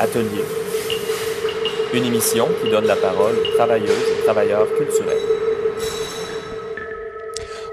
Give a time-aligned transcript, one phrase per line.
[0.00, 0.44] Atelier.
[1.92, 5.18] Une émission qui donne la parole aux travailleuses et travailleurs culturels.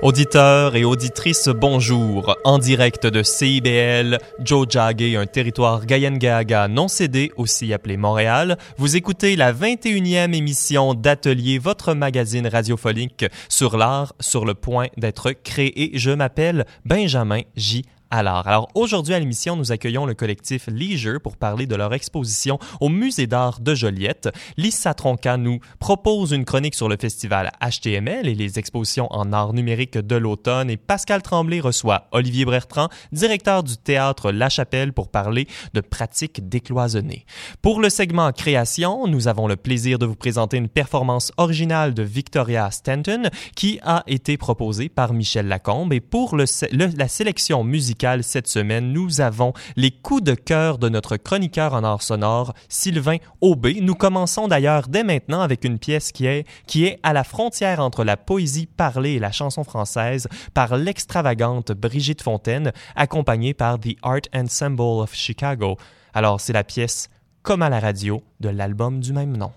[0.02, 2.36] Auditeurs et auditrices, bonjour.
[2.44, 8.98] En direct de CIBL, Joe Jagge, un territoire Gayengaga non cédé, aussi appelé Montréal, vous
[8.98, 15.92] écoutez la 21e émission d'Atelier, votre magazine radiophonique sur l'art sur le point d'être créé.
[15.94, 17.84] Je m'appelle Benjamin J.
[18.10, 22.58] Alors, alors aujourd'hui à l'émission, nous accueillons le collectif Leisure pour parler de leur exposition
[22.80, 24.30] au Musée d'art de Joliette.
[24.56, 29.52] Lisa Tronca nous propose une chronique sur le festival HTML et les expositions en art
[29.52, 35.10] numérique de l'automne et Pascal Tremblay reçoit Olivier Bertrand, directeur du théâtre La Chapelle pour
[35.12, 37.26] parler de pratiques décloisonnées.
[37.62, 42.04] Pour le segment création, nous avons le plaisir de vous présenter une performance originale de
[42.04, 43.24] Victoria Stanton
[43.58, 49.22] qui a été proposée par Michel Lacombe et pour la sélection musicale cette semaine, nous
[49.22, 53.80] avons les coups de cœur de notre chroniqueur en art sonore, Sylvain Aubé.
[53.82, 57.80] Nous commençons d'ailleurs dès maintenant avec une pièce qui est, qui est à la frontière
[57.80, 63.96] entre la poésie parlée et la chanson française par l'extravagante Brigitte Fontaine, accompagnée par The
[64.04, 65.78] Art Ensemble of Chicago.
[66.14, 67.10] Alors, c'est la pièce
[67.42, 69.52] Comme à la radio de l'album du même nom.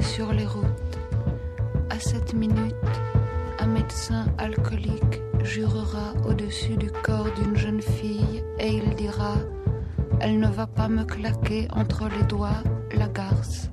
[0.00, 0.98] Sur les routes.
[1.90, 2.74] À cette minute,
[3.58, 9.34] un médecin alcoolique jurera au-dessus du corps d'une jeune fille et il dira
[10.20, 12.62] Elle ne va pas me claquer entre les doigts
[12.92, 13.70] la garce.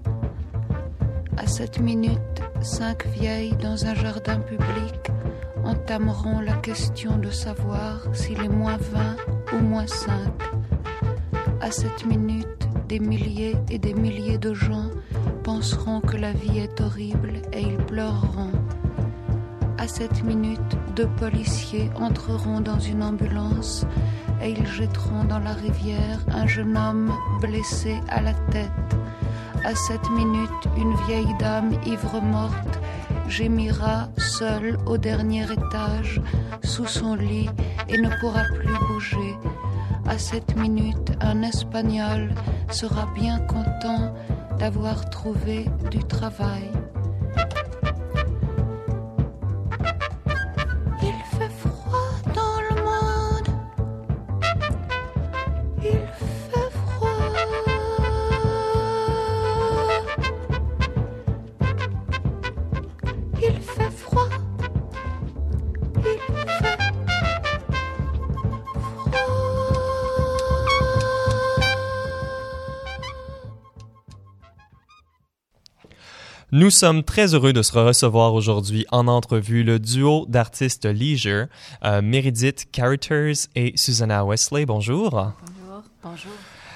[1.38, 5.12] À cette minute, cinq vieilles dans un jardin public
[5.64, 10.49] entameront la question de savoir s'il est moins 20 ou moins 5.
[11.70, 14.90] À cette minute, des milliers et des milliers de gens
[15.44, 18.54] penseront que la vie est horrible et ils pleureront.
[19.78, 23.86] À cette minute, deux policiers entreront dans une ambulance
[24.42, 28.98] et ils jetteront dans la rivière un jeune homme blessé à la tête.
[29.64, 32.80] À cette minute, une vieille dame ivre morte
[33.28, 36.20] gémira seule au dernier étage
[36.64, 37.48] sous son lit
[37.88, 39.38] et ne pourra plus bouger
[40.10, 42.34] à cette minute, un Espagnol
[42.72, 44.14] sera bien content
[44.58, 46.70] d'avoir trouvé du travail.
[76.52, 81.46] Nous sommes très heureux de se recevoir aujourd'hui en entrevue le duo d'artistes Leisure,
[81.86, 84.66] euh, Meredith Characters et Susanna Wesley.
[84.66, 85.12] Bonjour.
[85.12, 85.84] Bonjour.
[86.02, 86.32] Bonjour.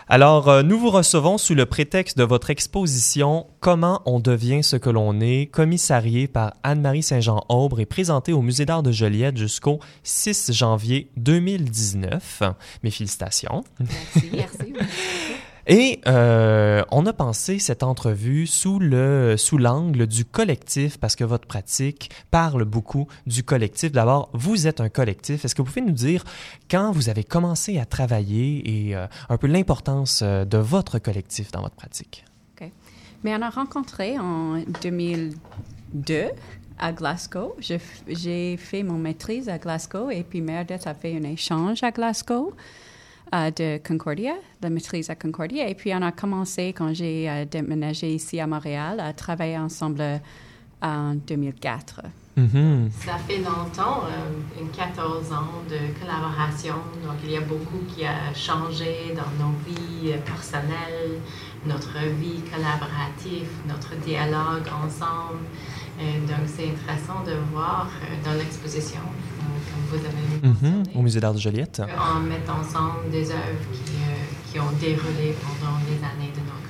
[0.07, 4.75] Alors, euh, nous vous recevons sous le prétexte de votre exposition Comment on devient ce
[4.75, 9.79] que l'on est, commissariée par Anne-Marie Saint-Jean-Aubre et présentée au Musée d'art de Joliette jusqu'au
[10.03, 12.43] 6 janvier 2019.
[12.83, 13.63] Mes félicitations.
[13.79, 14.73] Merci, merci.
[15.65, 21.23] Et euh, on a pensé cette entrevue sous le sous l'angle du collectif parce que
[21.23, 23.93] votre pratique parle beaucoup du collectif.
[23.93, 25.45] D'abord, vous êtes un collectif.
[25.45, 26.25] Est-ce que vous pouvez nous dire
[26.69, 31.51] quand vous avez commencé à travailler et euh, un peu l'importance euh, de votre collectif
[31.51, 32.25] dans votre pratique?
[32.59, 32.69] OK.
[33.23, 36.25] Mais on a rencontré en 2002
[36.77, 37.55] à Glasgow.
[37.59, 42.53] J'ai fait mon maîtrise à Glasgow et puis Meredith a fait un échange à Glasgow
[43.33, 45.67] de Concordia, la maîtrise à Concordia.
[45.67, 50.01] Et puis, on a commencé, quand j'ai euh, déménagé ici à Montréal, à travailler ensemble
[50.01, 50.17] euh,
[50.81, 52.01] en 2004.
[52.37, 52.91] Mm-hmm.
[52.91, 56.75] Ça fait longtemps, euh, 14 ans de collaboration.
[57.03, 61.19] Donc, il y a beaucoup qui a changé dans nos vies personnelles,
[61.65, 65.45] notre vie collaborative, notre dialogue ensemble.
[66.27, 67.89] Donc, c'est intéressant de voir
[68.23, 69.01] dans l'exposition
[69.93, 71.81] vous avez mhm, Au Musée d'art de Joliette.
[71.81, 76.62] On met ensemble des œuvres qui, euh, qui, ont déroulé pendant les années de notre.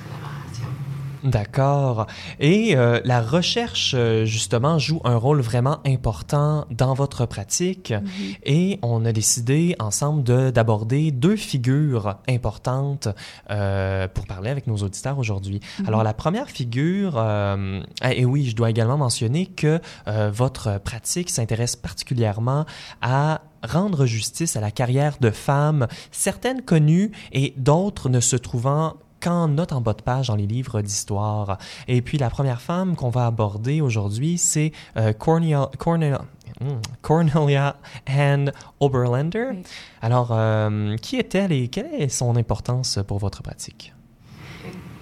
[1.24, 2.06] D'accord.
[2.38, 7.92] Et euh, la recherche, euh, justement, joue un rôle vraiment important dans votre pratique.
[7.92, 8.36] Mm-hmm.
[8.44, 13.08] Et on a décidé ensemble de- d'aborder deux figures importantes
[13.50, 15.60] euh, pour parler avec nos auditeurs aujourd'hui.
[15.86, 21.30] Alors, la première figure, euh, et oui, je dois également mentionner que euh, votre pratique
[21.30, 22.66] s'intéresse particulièrement
[23.00, 28.94] à rendre justice à la carrière de femmes, certaines connues et d'autres ne se trouvant
[29.24, 31.56] qu'en note en bas de page dans les livres d'histoire.
[31.88, 36.22] Et puis la première femme qu'on va aborder aujourd'hui, c'est euh, Cornelia, Cornelia,
[36.60, 37.76] hmm, Cornelia
[38.06, 39.48] Ann Oberlander.
[39.52, 39.62] Oui.
[40.02, 43.94] Alors, euh, qui est-elle et quelle est son importance pour votre pratique?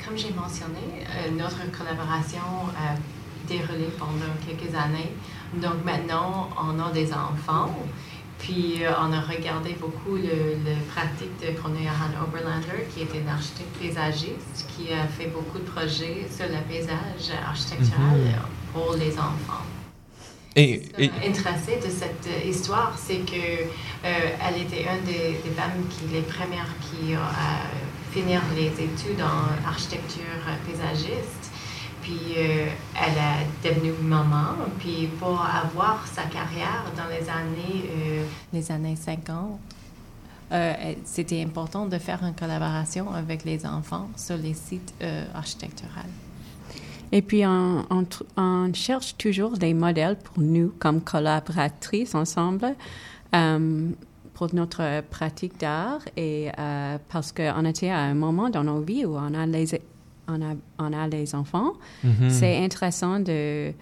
[0.04, 2.40] Comme j'ai mentionné, euh, notre collaboration
[2.76, 2.94] a
[3.48, 5.12] déroulé pendant quelques années.
[5.54, 7.74] Donc maintenant, on a des enfants.
[8.42, 13.14] Puis euh, on a regardé beaucoup le, le pratique de Cornelia Han Oberlander, qui est
[13.20, 18.34] une architecte paysagiste, qui a fait beaucoup de projets sur le paysage architectural Mhm.
[18.72, 19.64] pour les enfants.
[20.56, 23.44] Et, et- intéressé de cette euh, histoire, c'est que
[24.04, 24.08] euh,
[24.44, 29.22] elle était une des, des femmes qui, les premières qui ont euh, fini les études
[29.22, 31.41] en architecture paysagiste.
[32.02, 32.66] Puis euh,
[33.00, 34.56] elle est devenue maman.
[34.78, 39.58] Puis pour avoir sa carrière dans les années euh, les années 50,
[40.52, 45.88] euh, c'était important de faire une collaboration avec les enfants sur les sites euh, architecturaux.
[47.12, 47.84] Et puis, on,
[48.38, 52.74] on cherche toujours des modèles pour nous, comme collaboratrices ensemble,
[53.34, 53.90] euh,
[54.32, 56.00] pour notre pratique d'art.
[56.16, 59.78] Et euh, parce qu'on était à un moment dans nos vies où on a les,
[60.32, 61.72] on a, on a les enfants,
[62.04, 62.30] Mhm.
[62.30, 63.72] c'est intéressant de,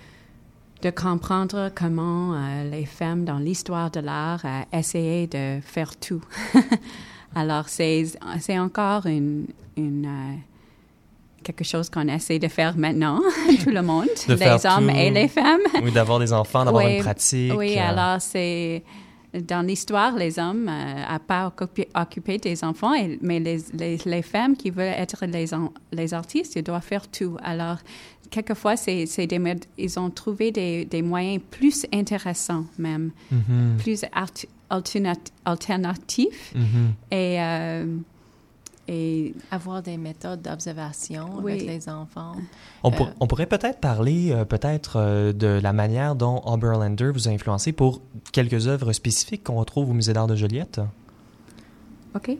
[0.83, 6.23] de comprendre comment euh, les femmes dans l'histoire de l'art ont essayé de faire tout.
[7.35, 8.07] Alors, c'est
[8.41, 10.35] c'est encore une, une, euh,
[11.45, 13.21] quelque chose qu'on essaie de faire maintenant,
[13.65, 14.97] tout le monde, De les hommes tout.
[14.97, 15.61] et les femmes.
[15.83, 17.53] oui, d'avoir des enfants, d'avoir Oui, une pratique.
[17.57, 18.83] Oui, euh, alors c'est
[19.33, 24.23] dans l'histoire, les hommes n'ont pas occupé, occupé des enfants, et- mais les, les, les
[24.23, 27.37] femmes qui veulent être les, en- les artistes, ils doivent faire tout.
[27.43, 27.79] Alors,
[28.31, 29.05] quelquefois, c'est,
[29.79, 34.47] ils ont trouvé des, des moyens plus intéressants même, mhm, plus art-
[35.45, 36.53] alternatifs.
[36.55, 36.93] mhm.
[37.11, 37.87] Et, euh,
[38.91, 41.53] et Avoir des méthodes d'observation Oui.
[41.53, 42.33] avec les enfants.
[42.83, 47.11] On, pour- Euh, on pourrait peut-être parler euh, peut-être euh, de la manière dont Oberlander
[47.13, 48.01] vous a influencé pour
[48.33, 50.81] quelques œuvres spécifiques qu'on retrouve au Musée d'art de Joliette?
[52.15, 52.31] OK.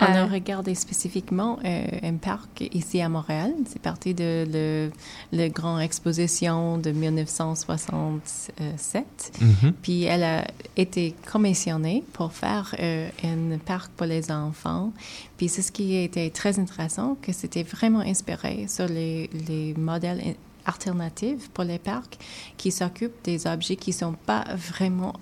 [0.00, 3.54] On a Euh, regardé spécifiquement euh, un parc ici à Montréal.
[3.66, 4.90] C'est parti de le,
[5.32, 9.32] le grand exposition de 1967.
[9.40, 9.72] Mhm.
[9.82, 10.44] Puis elle a
[10.76, 14.92] été commissionnée pour faire euh, un parc pour les enfants.
[15.36, 20.34] Puis c'est ce qui était très intéressant, que c'était vraiment inspiré sur les, les modèles
[20.66, 22.18] alternatifs pour les parcs
[22.56, 25.14] qui s'occupent des objets qui sont pas vraiment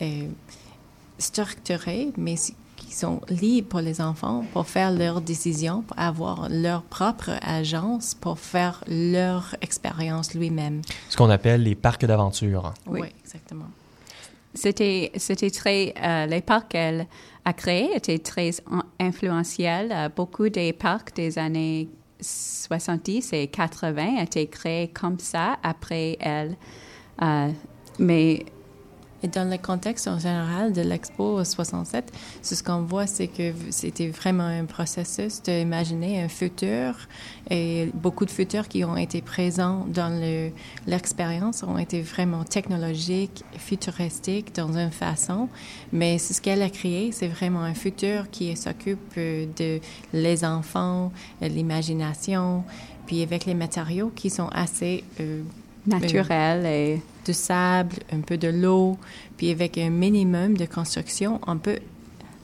[0.00, 0.28] euh,
[1.18, 2.54] structurés, mais si-
[2.92, 8.14] qui sont libres pour les enfants pour faire leurs décisions, pour avoir leur propre agence,
[8.14, 10.82] pour faire leur expérience lui-même.
[11.08, 12.74] Ce qu'on appelle les parcs d'aventure.
[12.86, 13.00] Oui.
[13.02, 13.70] oui exactement.
[14.54, 17.06] C'était, c'était très, euh, les parcs qu'elle
[17.46, 19.90] a créés étaient très in- influentiels.
[19.90, 21.88] Euh, beaucoup des parcs des années
[22.20, 26.56] 70 et 80 étaient créés comme ça après elle.
[27.22, 27.48] Euh,
[27.98, 28.44] mais
[29.24, 32.12] Et dans le contexte en général de l'Expo 67,
[32.42, 36.94] ce qu'on voit, c'est que c'était vraiment un processus d'imaginer un futur
[37.50, 40.50] et beaucoup de futurs qui ont été présents dans le-
[40.86, 45.48] l'expérience ont été vraiment technologiques, futuristiques dans une façon,
[45.92, 49.80] mais ce qu'elle a créé, c'est vraiment un futur qui s'occupe euh, de
[50.12, 52.64] les enfants, l'imagination,
[53.06, 55.42] puis avec les matériaux qui sont assez euh,
[55.86, 58.98] naturel et de sable, un peu de l'eau,
[59.36, 61.78] puis avec un minimum de construction, on peut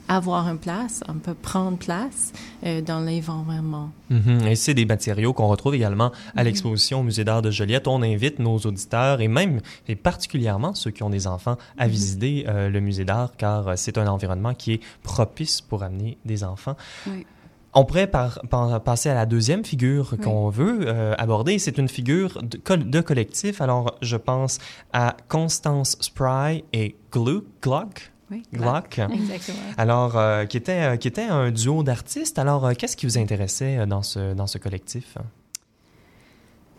[0.09, 2.33] avoir une place, on peut prendre place
[2.65, 3.91] euh, dans l'environnement.
[4.09, 4.47] Mhm.
[4.47, 7.87] Et c'est des matériaux qu'on retrouve également à l'exposition au Musée d'art de Joliette.
[7.87, 12.45] On invite nos auditeurs et même et particulièrement ceux qui ont des enfants à visiter
[12.47, 16.43] euh, le musée d'art car euh, c'est un environnement qui est propice pour amener des
[16.43, 16.75] enfants.
[17.05, 17.25] Oui.
[17.73, 20.17] On pourrait par- par- passer à la deuxième figure Oui.
[20.23, 21.59] qu'on veut euh, aborder.
[21.59, 23.61] C'est une figure de, col- de collectif.
[23.61, 24.57] Alors, je pense
[24.91, 28.41] à Constance Spry et Gluck, oui.
[28.53, 28.99] Gluck.
[29.11, 29.57] Exactement.
[29.77, 32.39] Alors, euh, qui, était, euh, qui était un duo d'artistes.
[32.39, 35.15] Alors, qu'est-ce qui vous intéressait dans ce, dans ce collectif?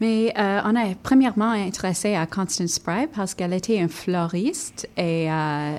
[0.01, 5.31] Mais euh, on est premièrement intéressé à Constance Spry parce qu'elle était une floriste et,
[5.31, 5.77] euh,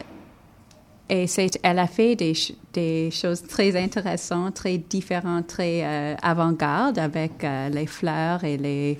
[1.12, 2.34] et c'est, elle a fait des,
[2.72, 8.98] des choses très intéressantes, très différentes, très euh, avant-garde avec euh, les fleurs et les,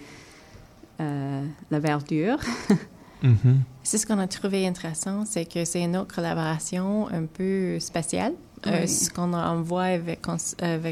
[1.00, 2.38] euh, la verdure.
[3.24, 3.62] Mhm.
[3.84, 8.34] C'est ce qu'on a trouvé intéressant, c'est que c'est une autre collaboration un peu spéciale.
[8.66, 8.88] Euh, Oui.
[8.88, 10.22] ce qu'on envoie avec,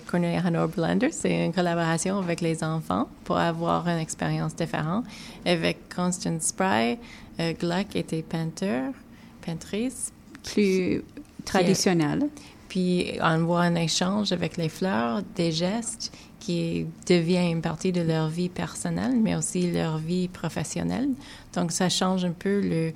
[0.05, 5.05] Cornelia Hanover Blender, c'est une collaboration avec les enfants pour avoir une expérience différente.
[5.43, 6.99] Avec Constance Spry,
[7.39, 8.91] euh, Gluck était peinteur,
[9.43, 10.11] peintrice,
[10.53, 11.03] plus
[11.46, 12.24] traditionnelle.
[12.68, 18.01] puis on voit un échange avec les fleurs, des gestes qui devient une partie de
[18.01, 21.10] leur vie personnelle, mais aussi leur vie professionnelle.
[21.53, 22.94] Donc ça change un peu le,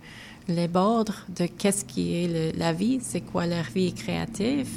[0.47, 1.05] les bords
[1.35, 4.69] de qu'est-ce qui est le- la vie, c'est quoi leur vie créative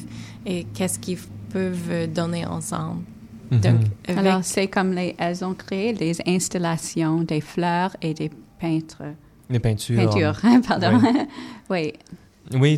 [0.47, 1.18] et qu'est-ce qu'ils
[1.52, 3.02] peuvent donner ensemble.
[3.50, 3.61] Mhm.
[3.61, 8.30] Donc, avec- Alors, c'est comme les, elles ont créé des installations des fleurs et des
[8.61, 9.02] peintres.
[9.49, 10.11] Les peintures.
[10.11, 10.99] Peintures, pardon.
[11.02, 11.12] oui.
[11.71, 11.92] Oui,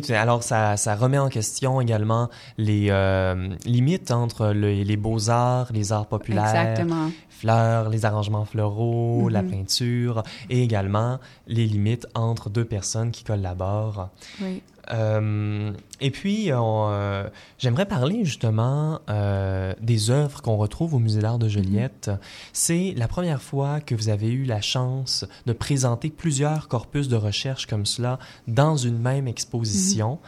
[0.01, 5.69] tu- alors ça, ça remet en question également les euh, limites entre le- les beaux-arts,
[5.73, 7.11] les arts populaires, exactement.
[7.29, 9.49] fleurs, les arrangements floraux, la Mhm.
[9.51, 14.09] peinture, et également les limites entre deux personnes qui collaborent.
[14.41, 14.61] Oui.
[14.91, 17.27] Euh, et puis, on, euh,
[17.57, 22.09] j'aimerais parler justement euh, des œuvres qu'on retrouve au Musée d'art de Joliette.
[22.53, 27.15] C'est la première fois que vous avez eu la chance de présenter plusieurs corpus de
[27.15, 28.17] recherche comme cela
[28.47, 30.19] dans une même exposition.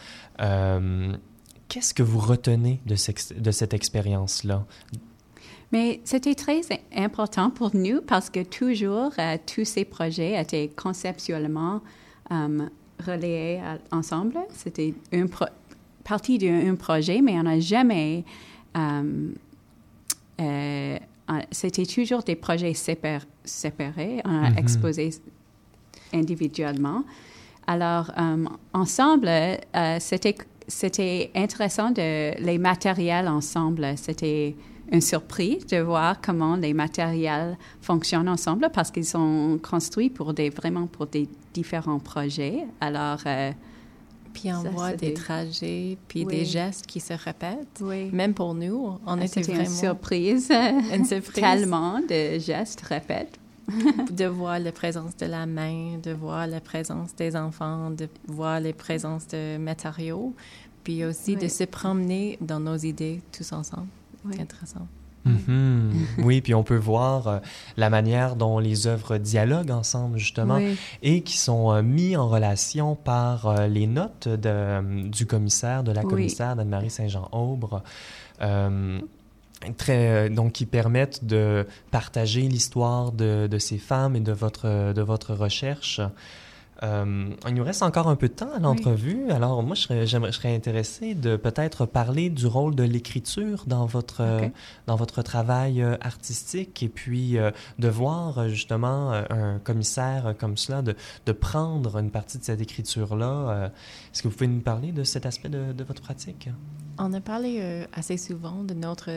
[0.42, 1.14] Euh,
[1.68, 4.66] Qu'est-ce que vous retenez de, cette- de cette expérience-là?
[5.72, 6.60] Mais c'était très
[6.94, 11.80] important pour nous parce que toujours, euh, tous ces projets étaient conceptuellement
[12.32, 12.68] euh,
[13.02, 14.38] reliés à- ensemble.
[14.54, 15.46] C'était une pro-
[16.04, 18.24] partie d'un projet, mais on n'a jamais...
[18.78, 19.32] euh,
[20.40, 20.98] euh,
[21.52, 24.22] c'était toujours des projets sépar- séparés.
[24.26, 24.58] On a Mhm.
[24.58, 25.12] exposé
[26.14, 27.04] individuellement.
[27.68, 29.58] Alors, euh, ensemble, euh,
[30.00, 30.36] c'était,
[30.68, 33.94] c'était intéressant de les matériels ensemble.
[33.98, 34.56] C'était
[34.92, 40.50] une surprise de voir comment les matériels fonctionnent ensemble parce qu'ils sont construits pour des,
[40.50, 42.66] vraiment pour des différents projets.
[42.82, 43.52] Alors, euh,
[44.34, 46.38] puis on ça, voit des des- trajets, puis Oui.
[46.38, 47.80] des gestes qui se répètent.
[47.82, 50.52] oui, Même pour nous, on était c'était vraiment une surprise.
[50.94, 51.34] une surprise.
[51.44, 53.38] Tellement de gestes répètent.
[54.12, 58.60] de voir la présence de la main, de voir la présence des enfants, de voir
[58.60, 60.34] la présence de matériaux,
[60.84, 63.88] puis aussi de se promener dans nos idées tous ensemble.
[64.26, 64.36] Oui.
[64.40, 64.88] Intéressant.
[65.24, 65.92] Mhm.
[66.18, 67.40] oui, puis on peut voir euh,
[67.78, 70.56] la manière dont les œuvres dialoguent ensemble, justement.
[70.56, 70.76] Oui.
[71.04, 75.84] et qui sont euh, mis en relation par euh, les notes de, euh, du commissaire,
[75.84, 76.10] de la Oui.
[76.10, 77.84] commissaire d'Anne-Marie Saint-Jean-Aubre.
[78.42, 79.00] Euh,
[79.78, 84.92] Très, euh, donc, qui permettent de partager l'histoire de, de ces femmes et de votre,
[84.92, 86.02] de votre recherche.
[86.84, 89.30] Euh, il nous reste encore un peu de temps à l'entrevue.
[89.30, 93.66] Alors, moi, je serais, j'aimerais- je serais intéressé de peut-être parler du rôle de l'écriture
[93.68, 94.48] dans votre, euh,
[94.88, 100.82] dans votre travail euh, artistique et puis euh, de voir justement un commissaire comme cela,
[100.82, 100.96] de,
[101.28, 103.70] de prendre une partie de cette écriture-là.
[104.12, 106.50] Est-ce que vous pouvez nous parler de cet aspect de, de votre pratique?
[106.98, 109.10] On a parlé assez souvent de notre,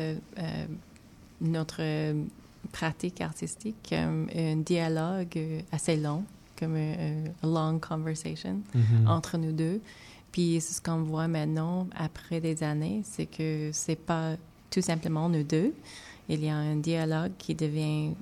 [1.40, 1.82] notre
[2.72, 5.38] pratique artistique un dialogue
[5.72, 6.24] assez long,
[6.64, 8.60] comme un, un long conversation.
[8.74, 9.08] Mhm.
[9.08, 9.80] entre nous deux.
[10.32, 14.36] Puis c'est ce qu'on voit maintenant, après des années, c'est que c'est pas
[14.70, 15.72] tout simplement nous deux.
[16.28, 18.12] Il y a un dialogue qui devient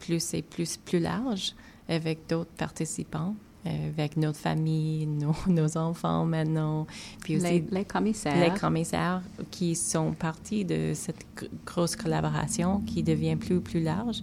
[0.00, 1.54] plus et plus plus large
[1.88, 3.34] avec d'autres participants,
[3.66, 6.86] euh, avec notre famille, nos, nos enfants maintenant,
[7.20, 8.52] puis aussi Les, les commissaires.
[8.52, 14.22] les commissaires qui sont partis de cette gr- grosse collaboration qui devient plus plus large,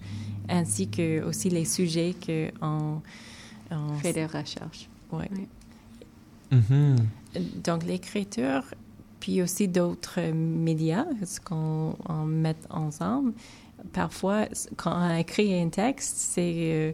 [0.50, 2.51] ainsi que aussi les sujets que
[3.72, 4.90] on, fait des recherches.
[5.12, 5.30] ouais.
[6.52, 6.96] Mhm.
[7.64, 8.64] Donc, l'écriture,
[9.20, 13.34] puis aussi d'autres médias, ce qu'on on met ensemble.
[13.94, 14.46] Parfois,
[14.76, 16.92] quand on écrit un texte, c'est euh,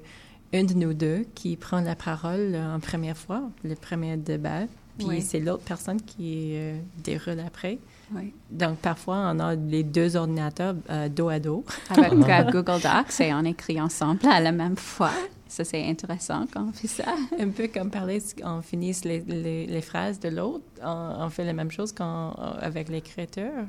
[0.54, 4.66] une de nous deux qui prend la parole euh, en première fois, le premier débat,
[4.98, 5.22] puis Oui.
[5.22, 7.80] c'est l'autre personne qui euh, déroule après.
[8.14, 8.34] Oui.
[8.52, 11.66] Donc, parfois, on a les deux ordinateurs euh, dos à dos.
[11.90, 12.12] Avec
[12.52, 15.12] Google Docs et on écrit ensemble à la même fois.
[15.48, 17.06] Ça, c'est intéressant quand on fait ça.
[17.40, 21.46] Un peu comme parler, on finisse les, les, les phrases de l'autre, on, on fait
[21.46, 23.68] la même chose quand, avec l'écriture.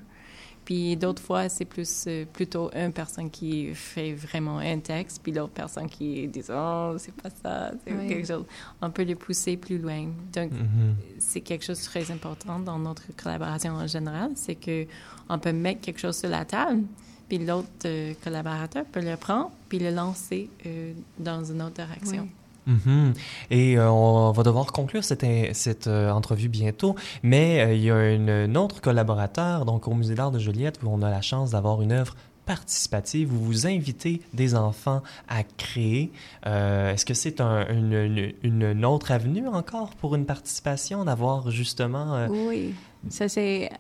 [0.64, 5.30] Puis d'autres fois, c'est plus euh, plutôt une personne qui fait vraiment un texte, puis
[5.30, 8.09] l'autre personne qui dit oh c'est pas ça, c'est Oui.
[8.09, 8.45] quelque chose.
[8.83, 10.06] On peut le pousser plus loin.
[10.33, 10.97] Donc Mhm.
[11.18, 14.87] c'est quelque chose de très important dans notre collaboration en général, c'est que
[15.28, 16.83] on peut mettre quelque chose sur la table,
[17.28, 22.23] puis l'autre euh, collaborateur peut le prendre, puis le lancer euh, dans une autre direction.
[22.23, 22.30] Oui.
[22.66, 23.14] Mhm.
[23.50, 27.90] Et euh, on va devoir conclure cette, cette euh, entrevue bientôt, mais euh, il y
[27.90, 31.52] a un autre collaborateur, donc au Musée d'art de Joliette, où on a la chance
[31.52, 32.16] d'avoir une œuvre
[32.47, 36.12] participative où vous invitez des enfants à créer.
[36.45, 42.26] Est-ce que c'est un, une, autre avenue encore pour une participation, d'avoir justement...
[42.29, 42.75] Oui,
[43.11, 43.71] ça c'est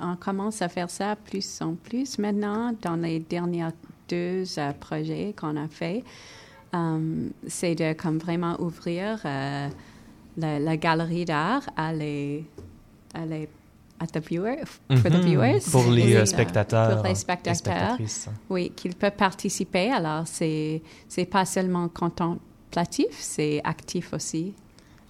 [0.00, 3.68] on commence à faire ça plus en plus maintenant dans les derniers
[4.08, 4.44] deux
[4.80, 6.04] projets qu'on a fait.
[7.46, 12.44] C'est de comme vraiment ouvrir la, la, galerie d'art à les,
[13.14, 13.48] à les
[14.02, 14.96] at the viewer, mm -hmm.
[14.98, 15.24] for the mhm.
[15.24, 15.70] viewers.
[15.70, 16.96] Pour les euh, spectateurs.
[16.96, 17.98] Pour les spectateurs.
[18.50, 19.90] Oui, qu'ils peuvent participer.
[19.92, 24.54] Alors, c'est, c'est pas seulement contemplatif, c'est actif aussi.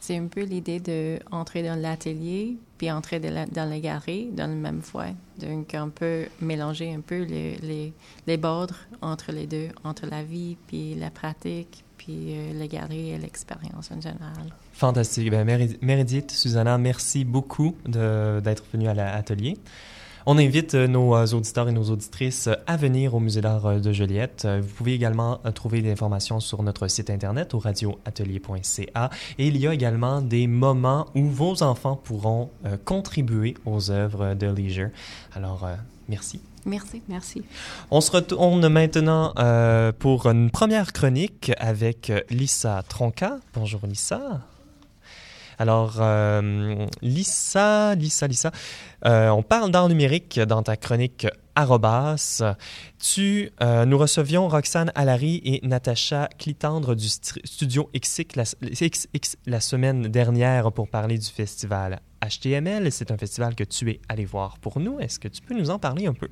[0.04, 4.82] C'est un peu l'idée d'entrer dans l'atelier puis entrer dans la galerie dans le même
[4.82, 5.10] fois.
[5.38, 7.92] Donc, on peut mélanger un peu les, les,
[8.26, 13.18] les bords entre les deux, entre la vie puis la pratique, puis euh, galerie et
[13.18, 14.52] l'expérience en général.
[14.72, 15.30] Fantastique.
[15.32, 19.56] Meredith, Susanna, merci beaucoup d'être venue à l'atelier.
[20.24, 23.80] On invite euh, nos euh, auditeurs et nos auditrices euh, à venir au Musée d'art
[23.80, 24.46] de Joliette.
[24.46, 29.66] Vous pouvez également trouver des informations sur notre site internet au radioatelier.ca et il y
[29.66, 32.50] a également des moments où vos enfants pourront
[32.84, 34.90] contribuer aux œuvres de Leisure.
[35.34, 35.66] Alors,
[36.08, 36.40] merci.
[36.64, 37.42] Merci, merci.
[37.90, 39.34] On se retourne maintenant
[39.98, 43.38] pour une première chronique avec Lisa Tronca.
[43.54, 44.40] Bonjour Lisa.
[45.62, 48.50] Alors, euh, Lisa, Lisa, Lisa,
[49.04, 52.42] euh, on parle d'art numérique dans ta chronique Arrobas.
[52.98, 58.56] Tu, euh, nous recevions Roxane Allary et Natacha Clitandre du studio XX
[59.46, 62.90] la, semaine dernière pour parler du festival HTML.
[62.90, 64.98] C'est un festival que tu es allé voir pour nous.
[64.98, 66.28] Est-ce que tu peux nous en parler un peu?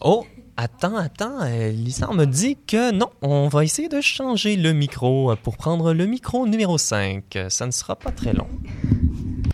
[0.00, 0.24] Oh,
[0.62, 4.74] Attends, attends, euh, Lisa, on me dit que non, on va essayer de changer le
[4.74, 7.24] micro pour prendre le micro numéro 5.
[7.48, 8.46] Ça ne sera pas très long.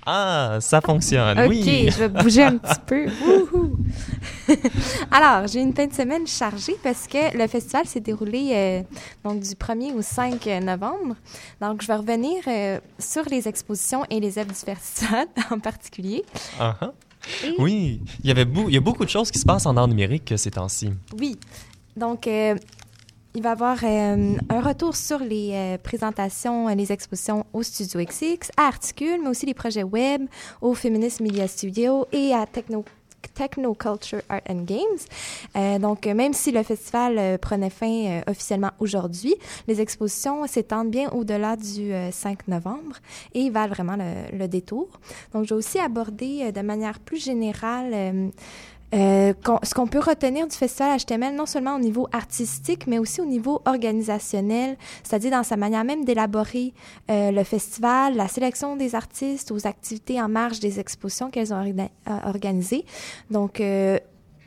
[0.05, 1.89] Ah, ça fonctionne, OK, oui.
[1.93, 3.07] je vais bouger un petit peu.
[5.13, 8.83] Alors, j'ai une fin de semaine chargée parce que le festival s'est déroulé euh,
[9.23, 11.15] donc du 1er au 5 novembre.
[11.61, 16.25] Donc, je vais revenir euh, sur les expositions et les œuvres du festival en particulier.
[16.59, 16.93] Uh -huh.
[17.59, 19.89] Oui, il y, avait il y a beaucoup de choses qui se passent en art
[19.89, 20.91] numérique ces temps-ci.
[21.19, 21.37] Oui.
[21.97, 22.55] Donc, euh,
[23.35, 28.01] il va y avoir euh, un retour sur les euh, présentations, les expositions au Studio
[28.03, 30.23] XX, à Articule, mais aussi les projets web,
[30.61, 32.85] au Feminist Media Studio et à Techno
[33.35, 35.01] Technoculture Art and Games.
[35.57, 39.35] Euh, donc, même si le festival euh, prenait fin euh, officiellement aujourd'hui,
[39.67, 42.97] les expositions s'étendent bien au-delà du 5 novembre
[43.35, 44.89] et valent vraiment le, le, détour.
[45.33, 48.31] Donc, je vais aussi aborder de manière plus générale
[48.95, 53.21] euh, ce qu'on peut retenir du festival HTML, non seulement au niveau artistique, mais aussi
[53.21, 56.73] au niveau organisationnel, c'est-à-dire dans sa manière même d'élaborer
[57.11, 61.65] euh, le festival, la sélection des artistes aux activités en marge des expositions qu'elles ont
[62.25, 62.85] organisées.
[63.31, 63.99] Donc, euh,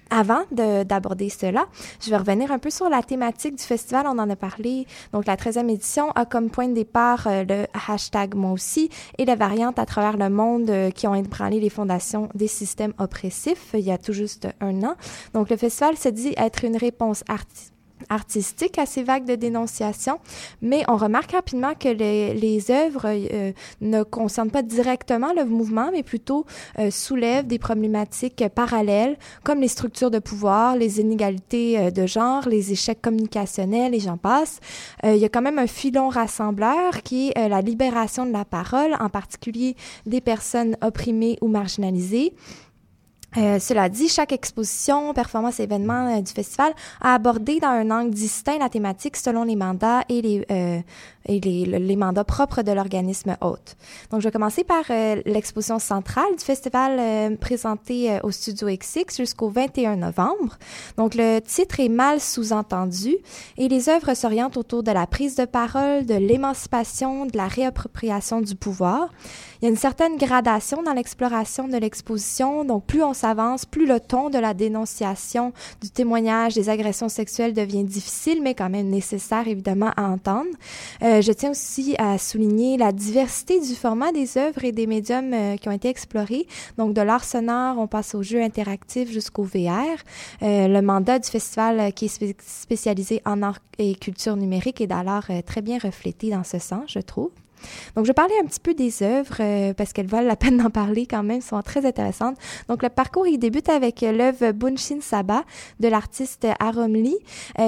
[0.09, 1.65] avant d'aborder cela,
[2.01, 4.05] je vais revenir un peu sur la thématique du festival.
[4.07, 4.85] On en a parlé.
[5.13, 9.25] Donc, la 13e édition a comme point de départ euh, le hashtag moi aussi et
[9.25, 13.69] la variante à travers le monde euh, qui ont ébranlé les fondations des systèmes oppressifs
[13.73, 14.95] il y a tout juste un an.
[15.33, 17.78] Donc, le festival se dit être une réponse artistique
[18.09, 20.19] artistique à ces vagues de dénonciation,
[20.61, 25.89] mais on remarque rapidement que les, les œuvres euh, ne concernent pas directement le mouvement,
[25.91, 26.45] mais plutôt
[26.79, 32.47] euh, soulèvent des problématiques parallèles, comme les structures de pouvoir, les inégalités euh, de genre,
[32.47, 34.59] les échecs communicationnels, et j'en passe.
[35.03, 38.95] il y a quand même un filon rassembleur qui est la libération de la parole,
[38.99, 42.33] en particulier des personnes opprimées ou marginalisées.
[43.37, 48.09] Euh, cela dit, chaque exposition, performance, événement euh, du festival a abordé dans un angle
[48.09, 50.79] distinct la thématique selon les mandats et les, euh,
[51.29, 53.75] et les, les, mandats propres de l'organisme hôte.
[54.09, 59.15] Donc, je vais commencer par euh, l'exposition centrale du festival euh, présenté au Studio XX
[59.15, 60.57] jusqu'au 21 novembre.
[60.97, 63.15] Donc, le titre est mal sous-entendu
[63.57, 68.41] et les œuvres s'orientent autour de la prise de parole, de l'émancipation, de la réappropriation
[68.41, 69.09] du pouvoir.
[69.61, 72.63] Il y a une certaine gradation dans l'exploration de l'exposition.
[72.63, 77.53] Donc, plus on s'avance, plus le ton de la dénonciation, du témoignage des agressions sexuelles
[77.53, 80.49] devient difficile, mais quand même nécessaire, évidemment, à entendre.
[81.03, 85.34] Euh, je tiens aussi à souligner la diversité du format des œuvres et des médiums
[85.34, 86.47] euh, qui ont été explorés.
[86.77, 89.97] Donc, de l'art sonore, on passe au jeu interactif jusqu'au VR.
[90.41, 95.27] Euh, le mandat du festival qui est spécialisé en art et culture numérique est d'ailleurs
[95.45, 97.32] très bien reflété dans ce sens, je trouve.
[97.95, 100.69] Donc, je vais parler un petit peu des œuvres parce qu'elles valent la peine d'en
[100.69, 102.37] parler quand même, sont très intéressantes.
[102.67, 105.43] Donc, le parcours, il débute avec l'œuvre Bunshin Saba
[105.79, 107.17] de l'artiste Arom Lee.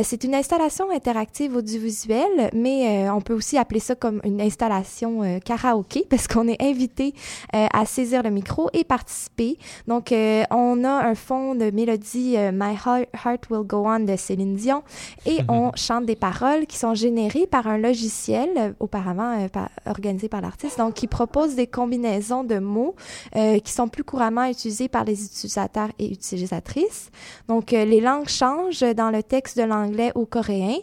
[0.04, 6.06] c'est une installation interactive audiovisuelle, mais on peut aussi appeler ça comme une installation karaoké
[6.10, 7.14] parce qu'on est invité
[7.54, 9.58] à saisir le micro et participer.
[9.88, 14.84] Donc, on a un fond de mélodie My Heart Will Go On de Céline Dion
[15.26, 19.48] et on chante des paroles qui sont générées par un logiciel euh, auparavant euh,
[19.86, 22.96] organisé par l'artiste, donc qui propose des combinaisons de mots
[23.36, 27.10] euh, qui sont plus couramment utilisés par les utilisateurs et utilisatrices.
[27.48, 30.78] Donc les langues changent dans le texte de l'anglais au coréen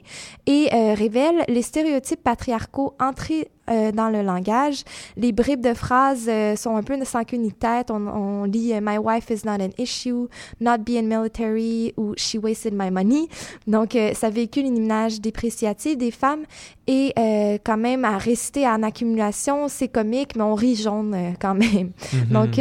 [0.47, 4.83] et révèlent les stéréotypes patriarcaux entrés euh, dans le langage.
[5.17, 7.91] Les bribes de phrases euh, sont un peu sans queue ni tête.
[7.91, 10.29] On, on lit euh, My wife is not an issue,
[10.61, 13.29] not being military ou She wasted my money.
[13.67, 16.45] Donc, ça véhicule une image dépréciative des femmes
[16.87, 17.13] et
[17.65, 21.91] quand même à réciter en accumulation, c'est comique, mais on rit jaune quand même.
[22.13, 22.33] Mm-hmm.
[22.33, 22.61] Donc,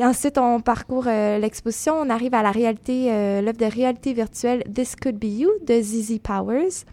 [0.00, 1.94] ensuite, on parcourt l'exposition.
[1.94, 3.06] On arrive à la réalité,
[3.42, 6.84] l'œuvre de réalité virtuelle This Could Be You de Zizi Powers.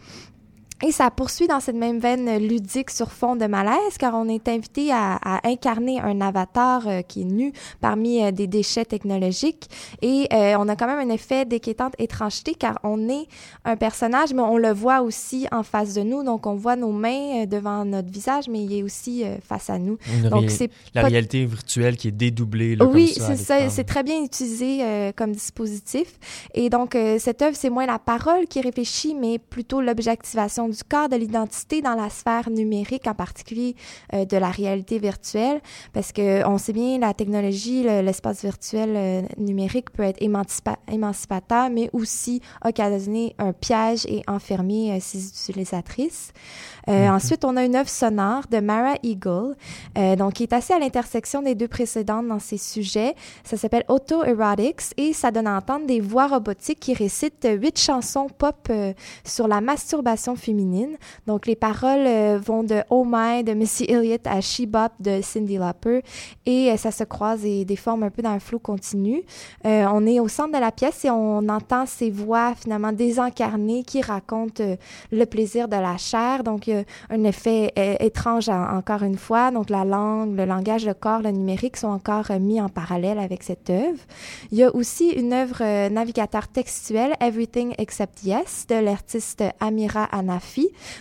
[0.85, 4.47] Et ça poursuit dans cette même veine ludique sur fond de malaise, car on est
[4.47, 9.69] invité à, à incarner un avatar euh, qui est nu parmi euh, des déchets technologiques.
[10.03, 13.25] Et euh, on a quand même un effet d'inquiétante étrangeté, car on est
[13.65, 16.23] un personnage, mais on le voit aussi en face de nous.
[16.23, 19.97] Donc, on voit nos mains devant notre visage, mais il est aussi face à nous.
[20.29, 22.75] donc, c'est la réalité virtuelle qui est dédoublée.
[22.75, 23.67] Là, oui, c'est ça.
[23.69, 26.19] C'est très bien utilisé comme dispositif.
[26.53, 31.09] Et donc, cette œuvre, c'est moins la parole qui réfléchit, mais plutôt l'objectivation du corps,
[31.09, 33.75] de l'identité dans la sphère numérique, en particulier
[34.13, 35.61] euh, de la réalité virtuelle,
[35.93, 41.89] parce que on sait bien la technologie, l'espace virtuel euh, numérique peut être émancipateur, mais
[41.93, 46.31] aussi occasionner un piège et enfermer euh, ses utilisatrices.
[46.87, 47.11] Mhm.
[47.11, 49.57] Ensuite, on a une œuvre sonore de Mara Eagle,
[50.17, 53.13] donc qui est assez à l'intersection des deux précédentes dans ces sujets.
[53.43, 57.77] Ça s'appelle Auto Erotics et ça donne à entendre des voix robotiques qui récitent huit
[57.77, 58.71] chansons pop
[59.25, 60.56] sur la masturbation féminine
[61.25, 65.21] donc, les paroles euh, vont de Oh My de Missy Elliott à She Bop de
[65.21, 66.01] Cindy Lauper
[66.45, 69.23] et euh, ça se croise et déforme un peu dans un flot continu.
[69.65, 73.83] Euh, on est au centre de la pièce et on entend ces voix finalement désincarnées
[73.83, 74.63] qui racontent
[75.11, 76.43] le plaisir de la chair.
[76.43, 76.69] Donc,
[77.09, 79.51] un effet étrange encore une fois.
[79.51, 83.43] Donc, la langue, le langage, le corps, le numérique sont encore mis en parallèle avec
[83.43, 83.99] cette œuvre.
[84.51, 90.07] Il y a aussi une œuvre navigateur textuel, Everything Except Yes, de l'artiste Amira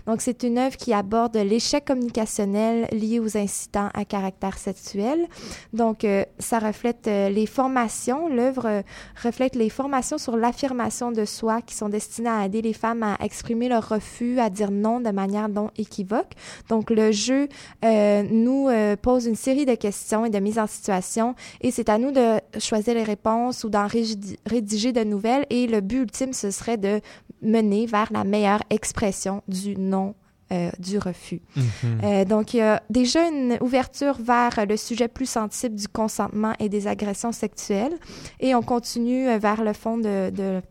[0.06, 5.26] Donc, c'est une œuvre qui aborde l'échec communicationnel lié aux incidents à caractère sexuel.
[5.72, 8.82] Donc, euh, ça reflète euh, les formations, l'œuvre euh,
[9.22, 13.16] reflète les formations sur l'affirmation de soi qui sont destinées à aider les femmes à
[13.24, 16.32] exprimer leur refus, à dire non de manière non équivoque.
[16.68, 17.48] Donc, le jeu
[17.82, 18.68] nous
[19.02, 22.40] pose une série de questions et de mises en situation et c'est à nous de
[22.58, 27.00] choisir les réponses ou d'en rédiger de nouvelles et le but ultime, ce serait de
[27.42, 30.14] mener vers la meilleure expression du non
[30.52, 31.40] euh, du refus.
[31.56, 31.64] Mhm.
[32.04, 36.52] euh, donc, il y a déjà une ouverture vers le sujet plus sensible du consentement
[36.60, 37.94] et des agressions sexuelles.
[38.38, 40.62] Et on continue euh, vers le fond de, de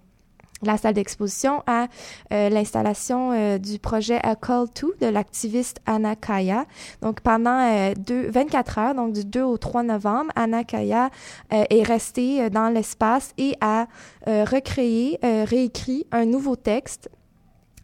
[0.63, 1.88] la salle d'exposition à
[2.34, 6.65] euh, l'installation euh, du projet A Call To de l'activiste Anna Kaya.
[7.01, 11.10] Donc pendant euh, deux, 24 heures, donc du 2 au 3 novembre, Anna Kaya
[11.51, 13.88] est restée dans l'espace et a
[14.25, 17.10] recréé, réécrit un nouveau texte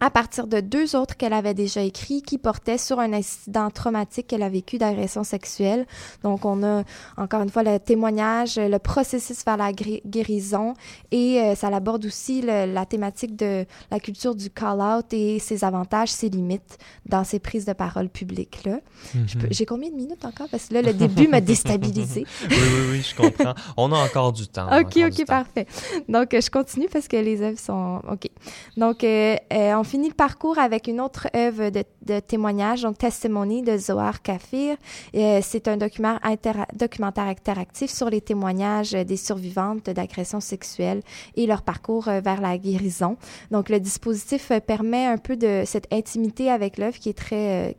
[0.02, 4.28] à partir de deux autres qu'elle avait déjà écrits qui portaient sur un incident traumatique
[4.28, 5.86] qu'elle a vécu d'agression sexuelle.
[6.24, 6.84] Donc, on a
[7.18, 10.74] encore une fois le témoignage, le processus vers la guérison
[11.12, 16.10] et euh, ça aborde aussi la thématique de la culture du call-out et ses avantages,
[16.10, 18.80] ses limites dans ses prises de parole publiques-là.
[19.16, 19.48] Mm-hmm.
[19.52, 20.48] J'ai combien de minutes encore?
[20.50, 22.26] Parce que là, le début m'a déstabilisé.
[22.50, 23.54] oui, oui, oui, je comprends.
[23.78, 24.68] On a encore du temps.
[24.80, 25.68] OK, OK, parfait.
[26.10, 28.02] Donc, je continue parce que les œuvres sont...
[28.12, 28.28] OK.
[28.78, 33.62] Donc, euh, euh, on finit le parcours avec une autre œuvre de, témoignage, donc Testimony
[33.62, 34.78] de Zohar Kafir.
[35.14, 41.02] Euh, c'est un documentaire, interactif sur les témoignages des survivantes d'agressions sexuelles
[41.36, 43.18] et leur parcours euh, vers la guérison.
[43.52, 47.76] Donc, le dispositif euh, permet un peu de cette intimité avec l'œuvre qui est très,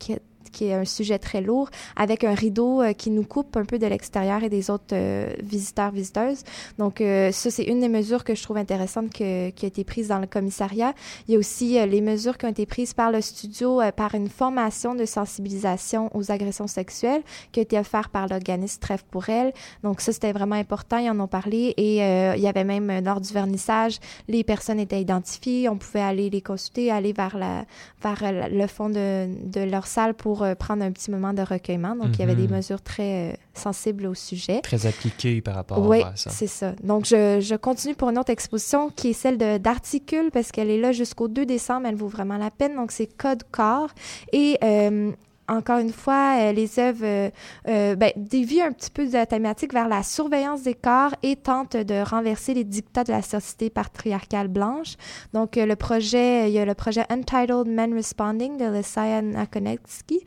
[0.53, 3.79] qui est un sujet très lourd, avec un rideau euh, qui nous coupe un peu
[3.79, 6.43] de l'extérieur et des autres euh, visiteurs, visiteuses.
[6.79, 9.85] Donc, euh, ça, c'est une des mesures que je trouve intéressante que, qui a été
[9.85, 10.95] prise dans le commissariat.
[11.27, 14.29] Il y a aussi les mesures qui ont été prises par le studio par une
[14.29, 19.53] formation de sensibilisation aux agressions sexuelles qui a été offerte par l'organisme Trèfle pour elle.
[19.83, 20.99] Donc, ça, c'était vraiment important.
[20.99, 25.01] Ils en ont parlé et il y avait même, lors du vernissage, les personnes étaient
[25.01, 25.69] identifiées.
[25.69, 27.65] On pouvait aller les consulter, aller vers, la,
[28.03, 31.42] vers le fond de, de leur salle pour pour euh, prendre un petit moment de
[31.42, 31.94] recueillement.
[31.94, 32.57] Donc, il y avait des Mhm.
[32.57, 34.61] mesures très euh, sensibles au sujet.
[34.62, 36.31] Très appliqué par rapport Oui, à ça.
[36.31, 36.72] c'est ça.
[36.83, 40.81] Donc, je, je continue pour une autre exposition qui est celle d'Articule parce qu'elle est
[40.81, 41.87] là jusqu'au 2 décembre.
[41.87, 42.74] Elle vaut vraiment la peine.
[42.74, 43.90] Donc, c'est Code Corps.
[44.33, 45.12] Et euh,
[45.48, 47.31] encore une fois, euh, les œuvres euh,
[47.68, 51.37] euh, ben, dévient un petit peu de la thématique vers la surveillance des corps et
[51.37, 54.94] tente de renverser les dictats de la société patriarcale blanche.
[55.33, 60.20] Donc, le projet, il y a le projet Untitled Men Responding de Lesaya Nakonetsky.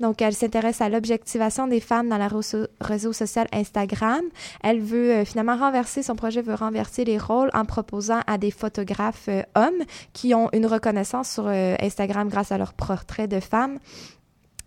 [0.00, 4.22] Donc, elle s'intéresse à l'objectivation des femmes dans le réseau, social Instagram.
[4.62, 9.28] Elle veut finalement renverser, son projet veut renverser les rôles en proposant à des photographes
[9.54, 9.82] hommes
[10.12, 13.78] qui ont une reconnaissance sur Instagram grâce à leurs portraits de femmes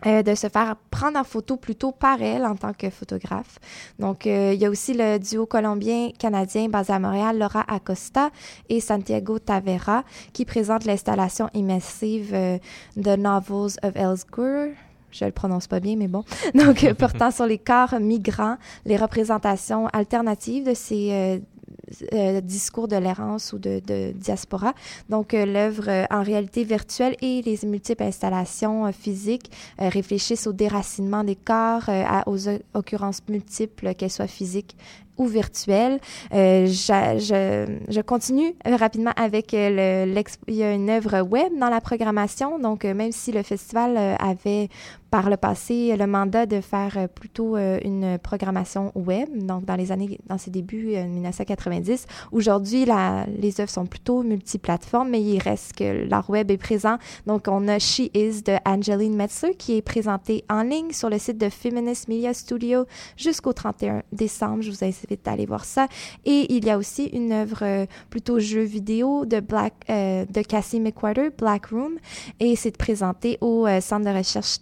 [0.04, 3.58] euh, de se faire prendre en photo plutôt par elle en tant que photographe.
[3.98, 8.30] Donc, euh, il y a aussi le duo colombien-canadien basé à Montréal, Laura Acosta
[8.68, 10.04] et Santiago Tavera,
[10.34, 12.58] qui présentent l'installation immersive euh,
[13.02, 14.68] The Novels of Elsgur.
[15.12, 16.24] Je le prononce pas bien, mais bon.
[16.54, 21.40] Donc, euh, portant sur les corps migrants, les représentations alternatives de ces
[22.12, 24.74] euh, discours de l'errance ou de, de diaspora.
[25.08, 30.46] Donc, euh, l'œuvre euh, en réalité virtuelle et les multiples installations euh, physiques euh, réfléchissent
[30.46, 34.76] au déracinement des corps, à- aux occurrences multiples, qu'elles soient physiques
[35.18, 35.98] ou virtuelles.
[36.34, 40.12] Euh, j'a- je, je continue rapidement avec le,
[40.48, 42.58] il y a une œuvre web dans la programmation.
[42.58, 44.68] Donc, même si le festival avait
[45.16, 49.74] par le passé le mandat de faire euh, plutôt euh, une programmation web, donc dans
[49.74, 52.04] les années, dans ses débuts, euh, 1990.
[52.32, 56.98] Aujourd'hui, la- les œuvres sont plutôt multiplateformes, mais il reste que l'art web est présent.
[57.26, 61.18] Donc, on a She Is de Angeline Metzler qui est présentée en ligne sur le
[61.18, 62.84] site de Feminist Media Studio
[63.16, 64.60] jusqu'au 31 décembre.
[64.60, 65.86] Je vous invite à aller voir ça.
[66.26, 70.42] Et il y a aussi une œuvre euh, plutôt jeu vidéo de Black, euh, de
[70.42, 71.94] Cassie McWhirter, Black Room,
[72.38, 74.58] et c'est présenté au euh, Centre de recherche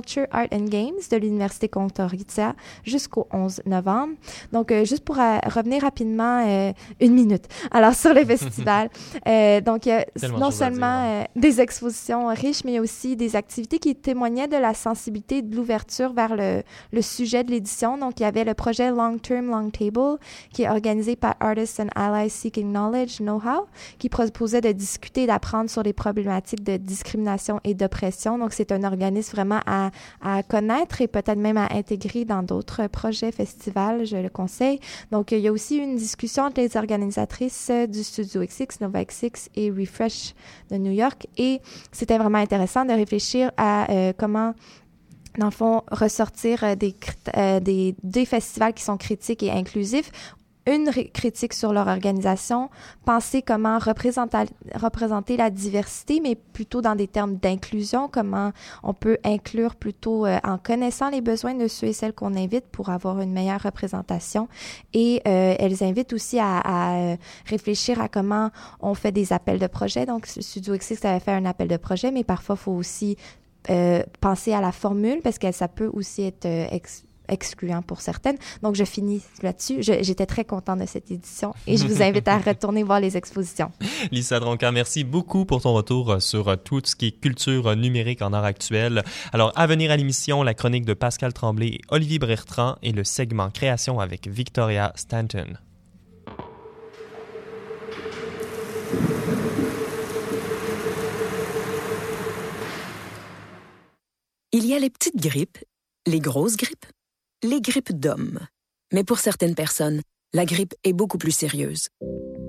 [0.00, 2.54] Technoculture Art and Games de l'Université Concordia
[2.84, 4.14] jusqu'au 11 novembre.
[4.52, 7.44] Donc, euh, juste pour euh, revenir rapidement, euh, une minute.
[7.70, 8.88] Alors, sur le festival,
[9.64, 13.78] donc, il y a non dire, seulement euh, des expositions riches, mais aussi des activités
[13.78, 17.98] qui témoignaient de la sensibilité et de l'ouverture vers le, le sujet de l'édition.
[17.98, 20.18] Donc, il y avait le projet Long Term Long Table,
[20.52, 23.66] qui est organisé par Artists and Allies Seeking Knowledge, Know-How,
[23.98, 28.38] qui proposait de discuter et d'apprendre sur les problématiques de discrimination et d'oppression.
[28.38, 29.75] Donc, c'est un organisme vraiment à,
[30.22, 34.80] à connaître et peut-être même à intégrer dans d'autres projets, festivals, je le conseille.
[35.12, 39.48] Donc, il y a aussi une discussion entre les organisatrices du Studio XX, Nova XX
[39.54, 40.34] et Refresh
[40.70, 41.26] de New York.
[41.36, 41.60] Et
[41.92, 44.54] c'était vraiment intéressant de réfléchir à euh, comment
[45.38, 46.74] dans le fond, ressortir euh,
[47.36, 50.10] euh, des festivals qui sont critiques et inclusifs,
[50.66, 52.70] une critique sur leur organisation,
[53.04, 58.52] penser comment représenter, la diversité, mais plutôt dans des termes d'inclusion, comment
[58.82, 62.66] on peut inclure plutôt euh, en connaissant les besoins de ceux et celles qu'on invite
[62.66, 64.48] pour avoir une meilleure représentation.
[64.92, 68.50] Et euh, elles invitent aussi à, euh, réfléchir à comment
[68.80, 70.04] on fait des appels de projet.
[70.04, 73.16] Donc, Studio XX avait fait un appel de projet, mais parfois, il faut aussi
[74.20, 76.46] penser à la formule parce que ça peut aussi être
[77.28, 78.36] excluant pour certaines.
[78.62, 79.78] Donc, je finis là-dessus.
[79.80, 83.70] J'étais très contente de cette édition et je vous invite à retourner voir les expositions.
[84.10, 87.68] Lisa Dronca, merci beaucoup pour ton retour euh, sur euh, tout ce qui est culture
[87.68, 89.02] euh, numérique en art actuel.
[89.32, 93.04] Alors, à venir à l'émission, la chronique de Pascal Tremblay et Olivier Bertrand et le
[93.04, 95.58] segment création avec Victoria Stanton.
[104.52, 105.58] Il y a les petites grippes,
[106.06, 106.86] les grosses grippes,
[107.46, 108.40] les grippes d'hommes.
[108.92, 111.88] Mais pour certaines personnes, la grippe est beaucoup plus sérieuse.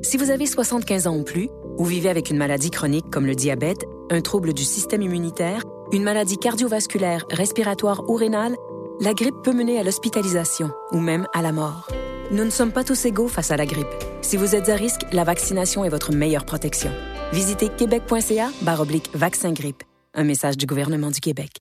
[0.02, 3.36] Si vous avez 75 ans ou plus, ou vivez avec une maladie chronique comme le
[3.36, 8.56] diabète, un trouble du système immunitaire, une maladie cardiovasculaire, respiratoire ou rénale,
[9.00, 11.88] la grippe peut mener à l'hospitalisation ou même à la mort.
[12.32, 13.88] Nous ne sommes pas tous égaux face à la grippe.
[14.22, 16.92] Si vous êtes à risque, la vaccination est votre meilleure protection.
[17.32, 19.84] Visitez québec.ca oblique vaccin grippe.
[20.14, 21.52] Un message du gouvernement du Québec.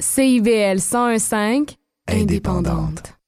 [0.00, 1.74] CIBL 101.5,
[2.12, 3.19] Indépendante.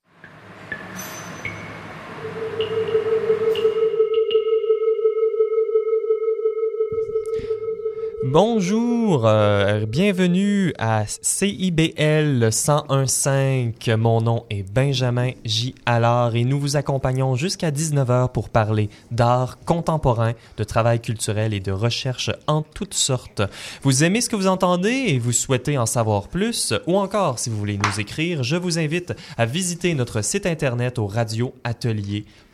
[8.25, 13.97] Bonjour, euh, bienvenue à CIBL 1015.
[13.99, 15.75] Mon nom est Benjamin J.
[15.87, 21.59] Allard et nous vous accompagnons jusqu'à 19h pour parler d'art contemporain, de travail culturel et
[21.59, 23.43] de recherche en toutes sortes.
[23.83, 27.51] Vous aimez ce que vous entendez et vous souhaitez en savoir plus ou encore si
[27.51, 32.52] vous voulez nous écrire, je vous invite à visiter notre site internet au radioatelier.com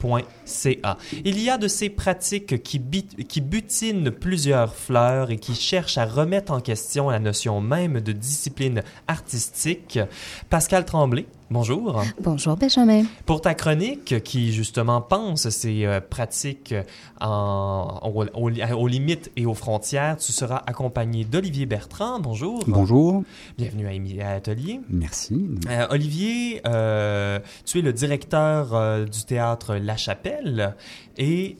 [1.24, 6.52] Il y a de ces pratiques qui, butinent plusieurs fleurs et qui cherchent à remettre
[6.52, 9.98] en question la notion même de discipline artistique.
[10.50, 12.02] Pascal Tremblay, Bonjour.
[12.20, 13.04] Bonjour Benjamin.
[13.24, 16.74] Pour ta chronique qui justement pense ces euh, pratiques
[17.22, 22.20] en, aux, limites et aux frontières, tu seras accompagné d'Olivier Bertrand.
[22.20, 22.62] Bonjour.
[22.66, 23.24] Bonjour.
[23.56, 24.80] Bienvenue à, Atelier.
[24.90, 25.48] Merci.
[25.70, 30.74] Euh, Olivier, euh, tu es le directeur du théâtre La Chapelle
[31.16, 31.56] et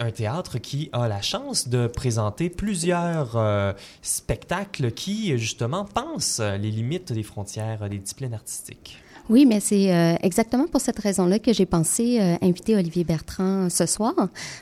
[0.00, 6.70] un théâtre qui a la chance de présenter plusieurs euh, spectacles qui, justement, pensent les
[6.70, 8.98] limites des frontières des disciplines artistiques.
[9.28, 13.68] Oui, mais c'est euh, exactement pour cette raison-là que j'ai pensé euh, inviter Olivier Bertrand
[13.70, 14.14] ce soir,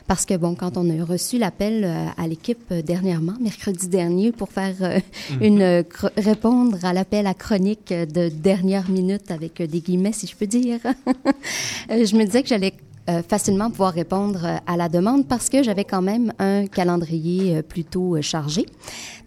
[0.05, 1.85] parce que bon, quand on a reçu l'appel
[2.17, 5.41] à l'équipe dernièrement, mercredi dernier, pour faire mhm.
[5.41, 5.83] une
[6.17, 10.79] répondre à l'appel à chronique de dernière minute avec des guillemets, si je peux dire,
[11.89, 12.73] je me disais que j'allais
[13.27, 17.61] facilement pouvoir répondre euh, à la demande parce que j'avais quand même un calendrier euh,
[17.61, 18.65] plutôt chargé.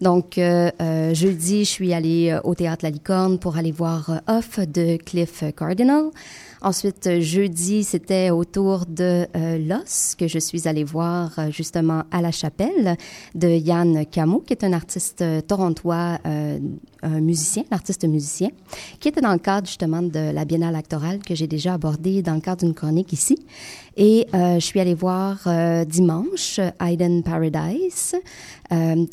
[0.01, 5.45] Donc, jeudi, je suis allée au Théâtre La Licorne pour aller voir Off de Cliff
[5.55, 6.09] Cardinal.
[6.65, 12.03] Ensuite, jeudi, c'était au tour de euh, Los que je suis allée voir euh, justement
[12.09, 12.95] à la chapelle
[13.35, 18.47] de Yann Camo, qui est un artiste euh, torontois, un musicien, un artiste musicien,
[19.01, 22.35] qui était dans le cadre justement de la Biennale actorale que j'ai déjà abordée dans
[22.35, 23.37] le cadre d'une chronique ici.
[23.97, 25.39] Et je suis allée voir
[25.85, 28.15] dimanche Iden Paradise,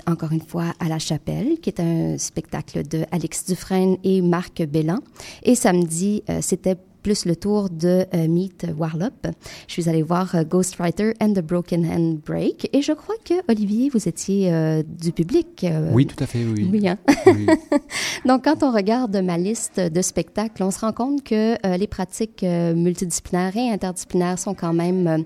[0.06, 4.62] encore une fois à la chapelle, qui est un spectacle de Alex Dufresne et Marc
[4.62, 5.00] Bellan.
[5.42, 9.26] Et samedi, c'était plus le tour de euh, Meet Warlop.
[9.66, 13.34] Je suis allée voir euh, Ghostwriter and the Broken Hand Break et je crois que
[13.50, 15.66] Olivier, vous étiez euh, du public.
[15.92, 16.68] oui, tout à fait, oui.
[16.70, 16.98] Oui, hein?
[18.26, 22.42] Donc, quand on regarde ma liste de spectacles, on se rend compte que les pratiques
[22.42, 25.24] multidisciplinaires et interdisciplinaires sont quand même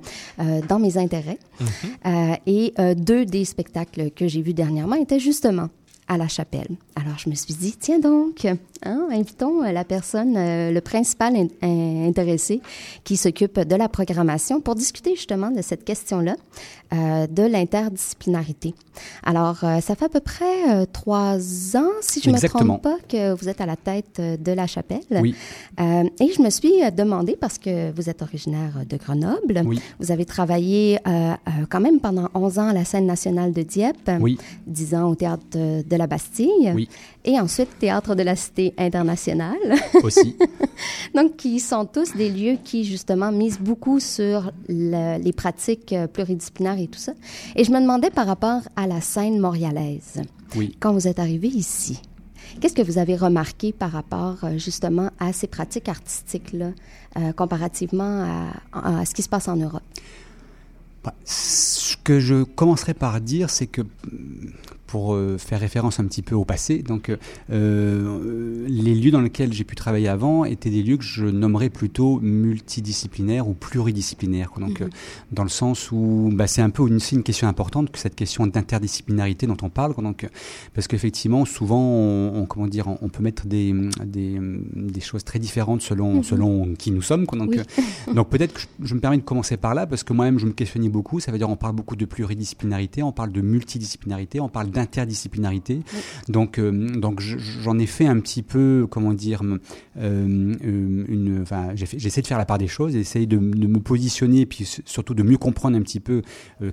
[0.69, 1.39] dans mes intérêts.
[1.61, 2.39] Mm-hmm.
[2.47, 5.69] et deux des spectacles que j'ai vus dernièrement étaient justement
[6.09, 6.77] à la chapelle.
[6.97, 8.47] Alors, je me suis dit, tiens donc,
[8.85, 12.61] hein, invitons euh, la personne, euh, le principal intéressé
[13.03, 16.37] qui s'occupe de la programmation pour discuter justement de cette question-là,
[16.93, 18.75] euh, de l'interdisciplinarité.
[19.25, 21.37] Alors, ça fait à peu près trois
[21.77, 24.69] ans, si je ne me trompe pas, que vous êtes à la tête de la
[24.69, 25.01] chapelle.
[25.11, 25.35] Oui.
[25.79, 29.81] et je me suis demandé, parce que vous êtes originaire de Grenoble, oui.
[29.99, 31.01] vous avez travaillé
[31.71, 34.39] quand même pendant 11 ans à la scène nationale de Dieppe, oui.
[34.69, 36.73] 10 ans au théâtre de la Bastille.
[36.73, 36.84] Oui.
[37.25, 39.57] Et ensuite, Théâtre de la Cité internationale.
[40.03, 40.37] Aussi.
[41.15, 46.79] Donc, qui sont tous des lieux qui, justement, misent beaucoup sur les pratiques euh, pluridisciplinaires
[46.79, 47.13] et tout ça.
[47.57, 50.23] Et je me demandais par rapport à la scène montréalaise.
[50.57, 50.77] Oui.
[50.81, 52.01] Quand vous êtes arrivé ici,
[52.61, 56.73] qu'est-ce que vous avez remarqué par rapport, euh, justement, à ces pratiques artistiques-là,
[57.17, 59.83] euh, comparativement à, à, ce qui se passe en Europe?
[61.03, 63.83] Bah, ce que je commencerai par dire, c'est que
[64.95, 66.85] pour euh, faire référence un petit peu au passé.
[66.85, 67.17] Donc, euh,
[67.51, 71.69] euh, les lieux dans lesquels j'ai pu travailler avant étaient des lieux que je nommerais
[71.69, 74.53] plutôt multidisciplinaires ou pluridisciplinaires.
[74.57, 74.91] Donc, mhm.
[75.33, 78.47] dans le sens où bah, c'est un peu aussi une question importante que cette question
[78.47, 79.97] d'interdisciplinarité dont on parle.
[79.97, 80.29] Donc,
[80.75, 84.39] parce qu'effectivement, souvent, on, comment dire, on, peut mettre des, des,
[84.77, 86.23] des, choses très différentes selon, mhm.
[86.23, 87.27] selon qui nous sommes.
[87.27, 87.59] Donc,
[88.15, 90.47] donc peut-être que je, je, me permets de commencer par là parce que moi-même, je
[90.47, 91.19] me questionnais beaucoup.
[91.19, 94.84] Ça veut dire, on parle beaucoup de pluridisciplinarité, on parle de multidisciplinarité, on parle interdisciplinarité.
[96.29, 99.59] Donc, euh, donc j'en ai fait un petit peu, comment dire, euh,
[99.99, 104.41] euh, une, enfin, j'essaie de faire la part des choses, essayer de, de, me positionner,
[104.41, 106.23] et puis surtout de mieux comprendre un petit peu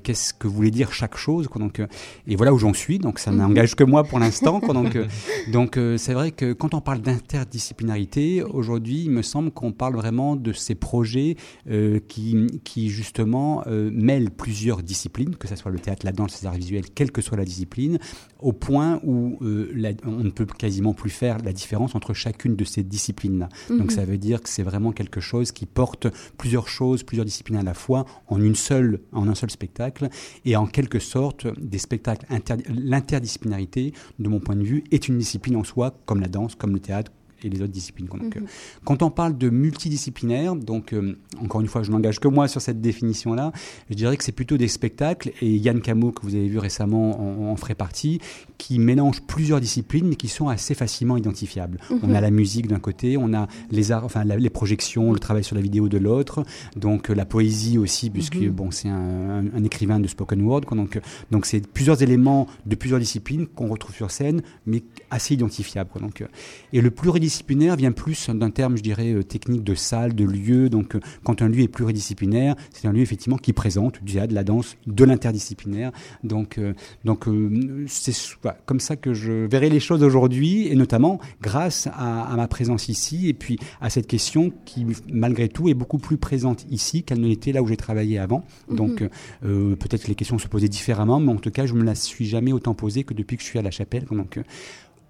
[0.04, 1.48] qu'est-ce que voulait dire chaque chose.
[1.56, 1.82] Donc,
[2.28, 3.00] et voilà où j'en suis.
[3.00, 3.38] Donc, ça mhm.
[3.38, 4.60] n'engage que moi pour l'instant.
[4.60, 4.98] donc,
[5.52, 10.36] donc c'est vrai que quand on parle d'interdisciplinarité, aujourd'hui, il me semble qu'on parle vraiment
[10.36, 11.36] de ces projets
[12.08, 16.56] qui, qui justement mêlent plusieurs disciplines, que ce soit le théâtre, la danse, les arts
[16.56, 18.00] visuels, quelle que soit la discipline,
[18.40, 22.66] au point où euh, on ne peut quasiment plus faire la différence entre chacune de
[22.66, 23.50] ces disciplines-là.
[23.70, 23.90] Donc mhm.
[23.90, 27.64] ça veut dire que c'est vraiment quelque chose qui porte plusieurs choses, plusieurs disciplines à
[27.64, 30.10] la fois en une seule, en un seul spectacle,
[30.46, 32.26] et en quelque sorte des spectacles
[32.70, 36.74] l'interdisciplinarité, de mon point de vue, est une discipline en soi, comme la danse, comme
[36.74, 37.12] le théâtre,
[37.44, 38.08] et les autres disciplines.
[38.08, 38.46] Donc, mhm.
[38.84, 42.62] Quand on parle de multidisciplinaire, donc euh, encore une fois, je n'engage que moi sur
[42.62, 43.52] cette définition-là,
[43.90, 47.52] je dirais que c'est plutôt des spectacles, et Yann Camo, que vous avez vu récemment,
[47.52, 48.20] en, ferait partie,
[48.58, 51.80] qui mélangent plusieurs disciplines, mais qui sont assez facilement identifiables.
[51.90, 52.00] Mhm.
[52.04, 55.44] On a la musique d'un côté, on a les arts, enfin les projections, le travail
[55.44, 56.44] sur la vidéo de l'autre,
[56.76, 58.50] donc euh, la poésie aussi, puisque mhm.
[58.50, 61.00] bon, c'est un, écrivain de spoken word, donc
[61.30, 65.90] donc c'est plusieurs éléments de plusieurs disciplines qu'on retrouve sur scène, mais assez identifiables.
[66.00, 66.24] donc,
[66.74, 70.26] et le pluridisciplinaire pluridisciplinaire vient plus d'un terme, je dirais, euh, technique de salle, de
[70.26, 70.70] lieu.
[70.70, 74.34] Donc, euh, quand un lieu est pluridisciplinaire, c'est un lieu effectivement qui présente du de
[74.36, 75.92] la danse, de l'interdisciplinaire.
[76.24, 76.74] Donc, euh,
[77.06, 77.26] donc
[77.88, 78.14] c'est
[78.66, 83.30] comme ça que je verrai les choses aujourd'hui, et notamment grâce à, ma présence ici,
[83.30, 87.28] et puis à cette question qui, malgré tout, est beaucoup plus présente ici qu'elle ne
[87.28, 88.44] l'était là où j'ai travaillé avant.
[88.70, 88.76] Mhm.
[88.76, 89.10] Donc,
[89.42, 92.26] peut-être que les questions se posaient différemment, mais en tout cas, je me la suis
[92.26, 94.06] jamais autant posée que depuis que je suis à la chapelle.
[94.12, 94.40] Donc,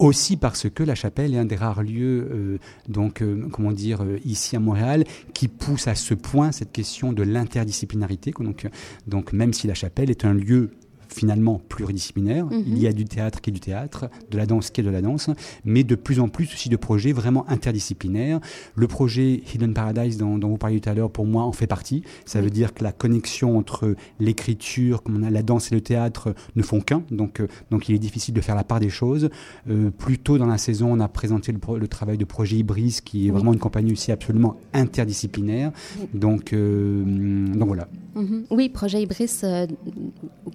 [0.01, 2.57] aussi parce que la chapelle est un des rares lieux, euh,
[2.89, 7.13] donc euh, comment dire, euh, ici à Montréal, qui pousse à ce point cette question
[7.13, 8.33] de l'interdisciplinarité.
[8.39, 8.67] Donc,
[9.07, 10.71] donc même si la chapelle est un lieu
[11.13, 12.45] finalement pluridisciplinaire.
[12.45, 12.63] Mhm.
[12.67, 14.89] Il y a du théâtre qui est du théâtre, de la danse qui est de
[14.89, 15.29] la danse,
[15.65, 18.39] mais de plus en plus aussi de projets vraiment interdisciplinaires.
[18.75, 22.03] Le projet Hidden Paradise dont, vous parliez tout à l'heure, pour moi, en fait partie.
[22.25, 25.81] Ça veut dire que la connexion entre l'écriture, comme on a la danse et le
[25.81, 27.03] théâtre, ne font qu'un.
[27.11, 29.29] Donc, euh, donc il est difficile de faire la part des choses.
[29.69, 33.27] Euh, plus tôt dans la saison, on a présenté le, travail de Projet Ibris, qui
[33.27, 35.71] est vraiment une compagnie aussi absolument interdisciplinaire.
[36.13, 37.03] Donc, euh,
[37.47, 37.87] donc voilà.
[38.15, 38.45] Mhm.
[38.49, 39.41] Oui, Projet Ibris,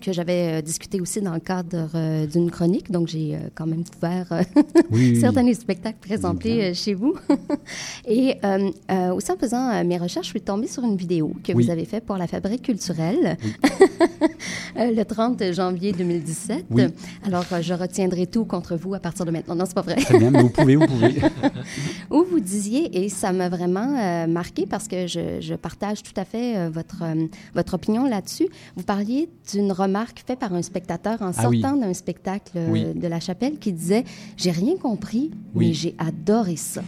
[0.02, 3.66] que j'avais euh, discuté aussi dans le cadre euh, d'une chronique, donc j'ai euh, quand
[3.66, 4.26] même couvert
[5.20, 7.14] certains des spectacles présentés chez vous.
[8.09, 8.36] Et
[9.12, 12.05] aussi en faisant mes recherches, je suis tombée sur une vidéo que vous avez faite
[12.05, 13.36] pour la Fabrique culturelle
[14.76, 16.66] le 30 janvier 2017.
[17.24, 19.55] Alors, je retiendrai tout contre vous à partir de maintenant.
[19.55, 19.97] Non, c'est pas vrai.
[19.97, 21.16] Très bien, mais vous pouvez, vous pouvez.
[22.11, 26.24] Où vous disiez, et ça m'a vraiment marqué parce que je, je, partage tout à
[26.24, 27.03] fait votre,
[27.55, 31.95] votre opinion là-dessus, vous parliez d'une remarque faite par un spectateur en ah sortant d'un
[31.95, 34.05] spectacle euh, de la chapelle qui disait
[34.37, 36.82] J'ai rien compris, mais j'ai adoré ça.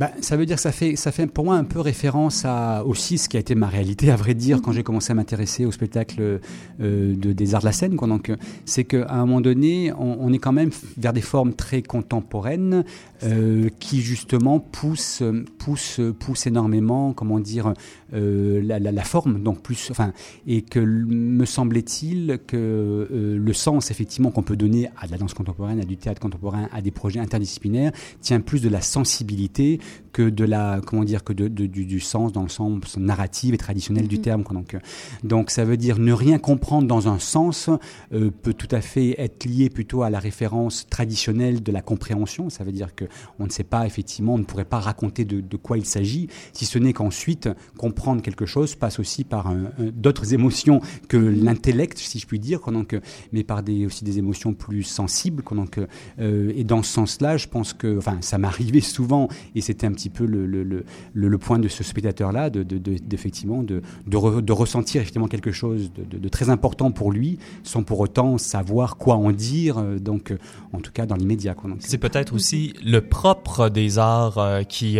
[0.00, 2.86] Bah, ça veut dire que ça fait, ça fait pour moi un peu référence à
[2.86, 5.66] aussi ce qui a été ma réalité, à vrai dire, quand j'ai commencé à m'intéresser
[5.66, 6.40] au spectacle
[6.80, 7.96] euh, de, des arts de la scène.
[7.96, 8.08] Quoi.
[8.08, 8.32] Donc,
[8.64, 12.82] c'est qu'à un moment donné, on, est quand même vers des formes très contemporaines
[13.24, 15.22] euh, qui justement poussent,
[15.58, 17.74] poussent, poussent énormément, comment dire,
[18.14, 20.14] euh, la, la, forme, donc plus, enfin,
[20.46, 25.34] et que me semblait-il que le sens effectivement qu'on peut donner à de la danse
[25.34, 27.92] contemporaine, à du théâtre contemporain, à des projets interdisciplinaires,
[28.22, 29.78] tient plus de la sensibilité
[30.12, 34.08] que de la comment dire que de, du, sens dans le sens narratif et traditionnel
[34.08, 34.22] du mhm.
[34.22, 34.44] terme.
[34.50, 34.76] Donc,
[35.22, 37.70] donc ça veut dire ne rien comprendre dans un sens
[38.12, 42.50] euh, peut tout à fait être lié plutôt à la référence traditionnelle de la compréhension.
[42.50, 43.04] Ça veut dire que
[43.38, 46.64] on ne sait pas effectivement, on ne pourrait pas raconter de, quoi il s'agit, si
[46.64, 52.26] ce n'est qu'ensuite comprendre quelque chose passe aussi par d'autres émotions que l'intellect, si je
[52.26, 52.98] puis dire, donc,
[53.32, 55.42] mais par des aussi des émotions plus sensibles.
[55.52, 55.78] Donc,
[56.18, 59.92] euh, et dans ce sens-là, je pense que, enfin, ça m'arrivait souvent et c'est un
[59.92, 65.00] petit peu le, le, le, point de ce spectateur-là, de, de, d'effectivement, de, de, ressentir
[65.00, 69.78] effectivement quelque chose de, très important pour lui, sans pour autant savoir quoi en dire,
[69.78, 70.38] euh, donc euh,
[70.72, 71.54] en tout cas dans l'immédiat.
[71.80, 74.98] C'est peut-être aussi le propre des arts euh, qui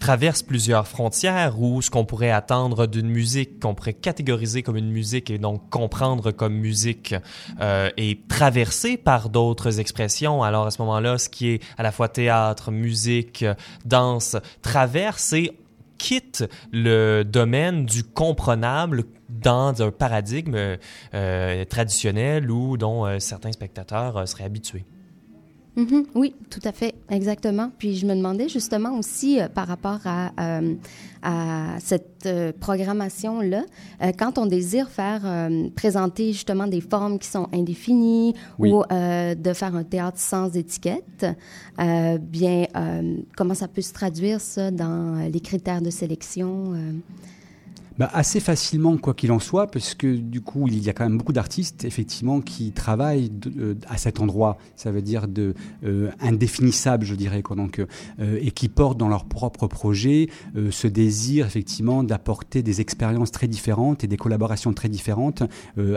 [0.00, 4.90] traverse plusieurs frontières ou ce qu'on pourrait attendre d'une musique qu'on pourrait catégoriser comme une
[4.90, 7.14] musique et donc comprendre comme musique
[7.60, 10.42] euh, est traversé par d'autres expressions.
[10.42, 13.44] Alors à ce moment-là, ce qui est à la fois théâtre, musique,
[13.84, 15.52] danse, traverse et
[15.98, 20.78] quitte le domaine du comprenable dans un paradigme
[21.14, 24.84] euh, traditionnel ou dont euh, certains spectateurs euh, seraient habitués.
[25.76, 26.06] Mhm.
[26.14, 27.70] oui, tout à fait, exactement.
[27.78, 30.74] Puis je me demandais justement aussi euh, par rapport à, euh,
[31.22, 33.64] à cette euh, programmation-là,
[34.18, 39.84] quand on désire faire présenter justement des formes qui sont indéfinies ou de faire un
[39.84, 41.26] théâtre sans étiquette,
[41.78, 42.66] bien,
[43.36, 46.74] comment ça peut se traduire ça dans les critères de sélection?
[47.98, 51.04] Bah, Assez facilement, quoi qu'il en soit, parce que du coup, il y a quand
[51.04, 54.58] même beaucoup d'artistes, effectivement, qui travaillent euh, à cet endroit.
[54.76, 57.56] Ça veut dire de euh, indéfinissable, je dirais, quoi.
[57.56, 60.28] Donc, euh, et qui portent dans leur propre projet
[60.70, 65.42] ce désir, effectivement, d'apporter des expériences très différentes et des collaborations très différentes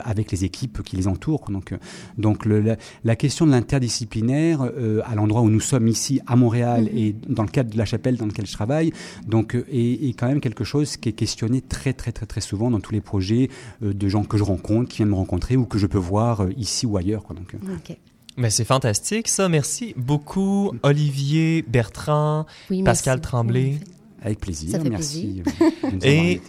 [0.04, 1.46] avec les équipes qui les entourent.
[1.50, 1.74] Donc,
[2.18, 4.62] donc le, la, question de l'interdisciplinaire,
[5.06, 6.98] à l'endroit où nous sommes ici, à Montréal, mm-hmm.
[6.98, 8.92] et dans le cadre de la chapelle dans laquelle je travaille,
[9.28, 12.72] donc, est, est quand même quelque chose qui est questionné très très très très souvent
[12.72, 13.50] dans tous les projets
[13.84, 16.42] euh, de gens que je rencontre, qui viennent me rencontrer ou que je peux voir
[16.42, 17.24] euh, ici ou ailleurs.
[17.24, 17.96] Quoi, donc, euh.
[18.38, 22.46] Mais c'est fantastique ça, merci beaucoup Olivier Bertrand,
[22.86, 23.80] Pascal Tremblay.
[24.24, 25.42] Avec plaisir, merci.
[26.04, 26.42] Et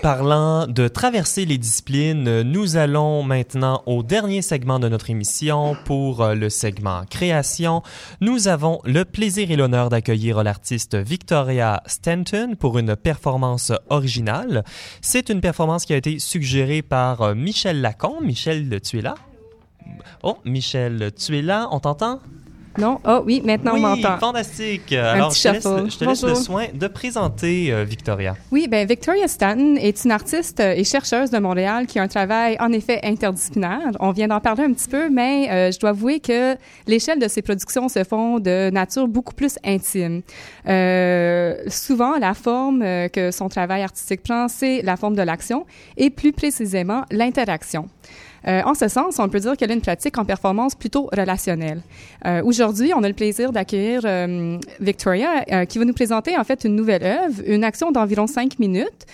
[0.00, 6.22] parlant de traverser les disciplines, nous allons maintenant au dernier segment de notre émission pour
[6.22, 7.82] euh, le segment création.
[8.22, 14.64] Nous avons le plaisir et l'honneur d'accueillir l'artiste Victoria Stanton pour une performance originale.
[15.02, 18.24] C'est une performance qui a été suggérée par euh, Michel Lacombe.
[18.24, 19.16] Michel, tu es là?
[20.22, 21.68] Oh, Michel, tu es là?
[21.72, 22.20] On t'entend?
[22.78, 23.00] Non?
[23.06, 24.18] Oh oui, maintenant oui, on m'entend.
[24.18, 24.92] fantastique.
[24.92, 28.36] Alors, petit je te laisse, je te laisse le soin de présenter euh, Victoria.
[28.52, 32.56] Oui, ben Victoria Stanton est une artiste et chercheuse de Montréal qui a un travail
[32.60, 33.90] en effet interdisciplinaire.
[34.00, 36.56] On vient d'en parler un petit peu, mais euh, je dois avouer que
[36.86, 40.22] l'échelle de ses productions se font de nature beaucoup plus intime.
[40.68, 45.66] Euh, souvent, la forme euh, que son travail artistique prend, c'est la forme de l'action
[45.96, 47.88] et plus précisément l'interaction.
[48.46, 51.82] Euh, en ce sens, on peut dire qu'elle a une pratique en performance plutôt relationnelle.
[52.24, 56.64] Euh, Aujourd'hui, on a le plaisir d'accueillir euh, Victoria, qui va nous présenter en fait
[56.64, 59.06] une nouvelle œuvre, une action d'environ cinq minutes.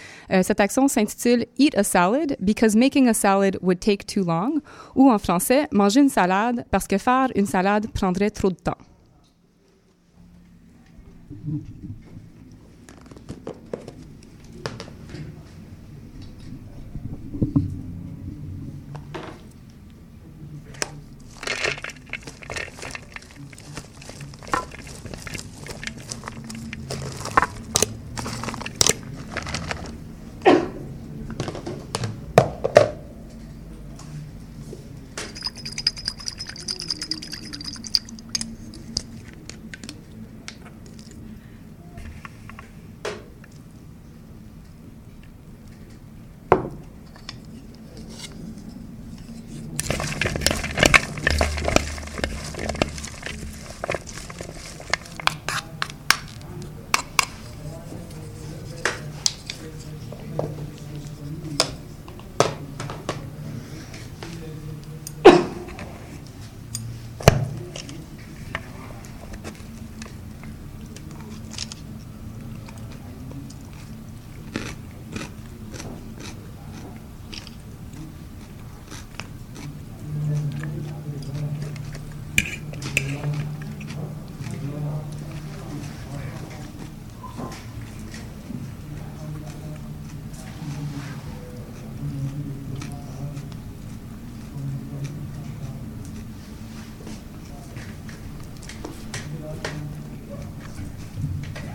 [0.43, 4.61] Cette action s'intitule Eat a salad because making a salad would take too long,
[4.95, 8.79] ou en français, manger une salade parce que faire une salade prendrait trop de temps.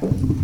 [0.02, 0.39] Amen.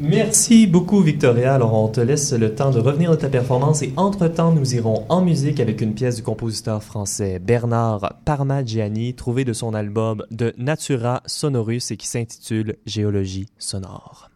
[0.00, 1.54] Merci beaucoup, Victoria.
[1.54, 5.04] Alors, on te laisse le temps de revenir de ta performance et entre-temps, nous irons
[5.10, 10.54] en musique avec une pièce du compositeur français Bernard Parmigiani, trouvée de son album de
[10.56, 14.30] Natura Sonorus et qui s'intitule Géologie sonore.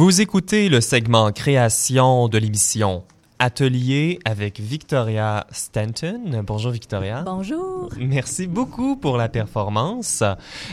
[0.00, 3.04] Vous écoutez le segment création de l'émission
[3.38, 6.42] Atelier avec Victoria Stanton.
[6.42, 7.22] Bonjour Victoria.
[7.22, 7.90] Bonjour.
[7.98, 10.22] Merci beaucoup pour la performance.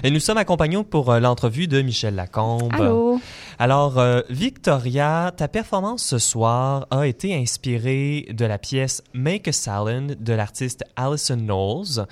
[0.06, 2.72] Et nous sommes accompagnés pour euh, l'entrevue de Michel Lacombe.
[2.72, 3.20] Allô.
[3.60, 9.52] Alors, euh, Victoria, ta performance ce soir a été inspirée de la pièce Make a
[9.52, 12.06] Salad de l'artiste Alison Knowles.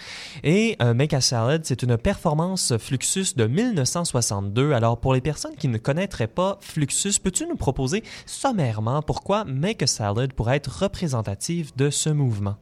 [0.44, 4.74] Et euh, Make a Salad, c'est une performance Fluxus de 1962.
[4.74, 9.84] Alors, pour les personnes qui ne connaîtraient pas Fluxus, peux-tu nous proposer sommairement pourquoi Make
[9.84, 12.56] a Salad pourrait être représentative de ce mouvement?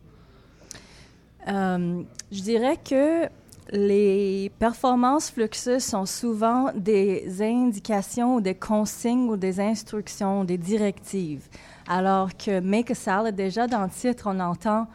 [1.47, 2.03] Euh,
[2.33, 3.29] je dirais que
[3.71, 11.47] les performances Fluxus sont souvent des indications ou des consignes ou des instructions, des directives.
[11.87, 14.87] Alors que Make a Salad, déjà dans le titre, on entend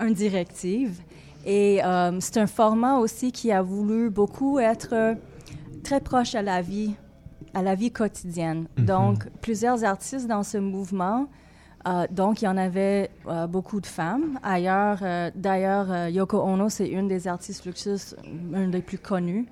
[0.00, 1.00] une directive.
[1.44, 5.16] Et euh, c'est un format aussi qui a voulu beaucoup être
[5.84, 6.94] très proche à la vie,
[7.54, 8.66] à la vie quotidienne.
[8.76, 8.84] Mhm.
[8.84, 11.28] Donc, plusieurs artistes dans ce mouvement
[11.86, 14.38] euh, donc, il y en avait euh, beaucoup de femmes.
[14.42, 19.46] Ailleurs, euh, d'ailleurs, Yoko Ono, c'est une des artistes Fluxus, une des plus connues.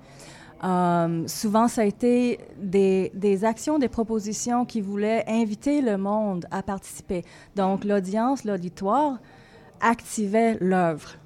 [1.27, 6.63] Souvent, ça a été des, des actions, des propositions qui voulaient inviter le monde à
[6.63, 7.23] participer.
[7.55, 9.19] Donc, l'audience, l'auditoire
[9.79, 11.17] activait l'œuvre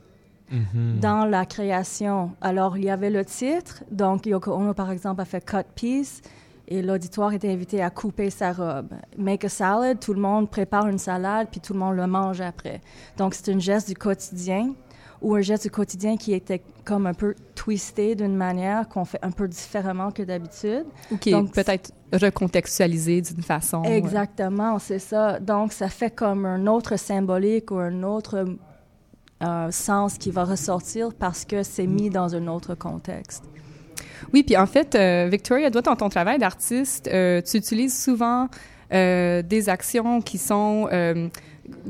[0.52, 1.00] Mhm.
[1.00, 2.32] dans la création.
[2.42, 3.84] Alors, il y avait le titre.
[3.92, 6.22] Donc, Yoko Ono, par exemple, a fait Cut Piece
[6.70, 8.94] et l'auditoire était invité à couper sa robe.
[9.18, 12.42] Make a salad, tout le monde prépare une salade puis tout le monde le mange
[12.42, 12.80] après.
[13.18, 14.74] Donc, c'est un geste du quotidien
[15.22, 19.20] ou un geste du quotidien qui était comme un peu twisté d'une manière qu'on fait
[19.24, 20.86] un peu différemment que d'habitude.
[21.12, 23.82] Ou qui est peut-être recontextualisé d'une façon.
[23.84, 25.40] Exactement, c'est ça.
[25.40, 28.46] Donc, ça fait comme un autre symbolique ou un autre
[29.44, 33.44] euh, sens qui va ressortir parce que c'est mis dans un autre contexte.
[34.34, 38.48] Oui, puis en fait, euh, Victoria, toi, dans ton travail d'artiste, euh, tu utilises souvent
[38.94, 40.88] euh, des actions qui sont...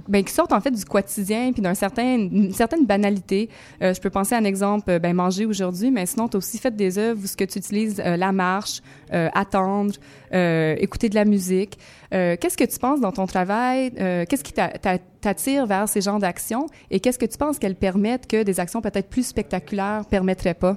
[0.09, 3.47] ben, qui sortent en fait du quotidien puis d'un certain certaine banalité.
[3.79, 6.75] Je peux penser à un exemple, ben manger aujourd'hui, mais sinon tu as aussi fait
[6.75, 9.93] des œuvres où ce que tu utilises la marche, attendre,
[10.33, 11.79] écouter de la musique.
[12.11, 13.91] Qu'est-ce que tu penses dans ton travail
[14.27, 17.75] Qu'est-ce qui t'a- t'a- t'attire vers ces genres d'actions et qu'est-ce que tu penses qu'elles
[17.75, 20.75] permettent que des actions peut-être plus spectaculaires permettraient pas?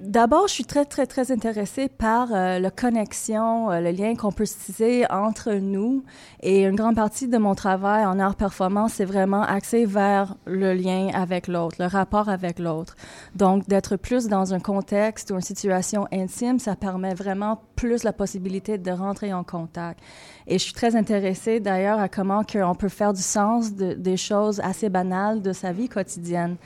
[0.00, 4.30] D'abord, je suis très, très, très intéressée par euh, la connexion, euh, le lien qu'on
[4.30, 6.04] peut tisser entre nous.
[6.42, 10.74] Et une grande partie de mon travail en art performance, c'est vraiment axé vers le
[10.74, 12.96] lien avec l'autre, le rapport avec l'autre.
[13.34, 18.12] Donc, d'être plus dans un contexte ou une situation intime, ça permet vraiment plus la
[18.12, 20.00] possibilité de rentrer en contact.
[20.46, 24.16] Et je suis très intéressée d'ailleurs à comment on peut faire du sens de- des
[24.16, 26.56] choses assez banales de sa vie quotidienne.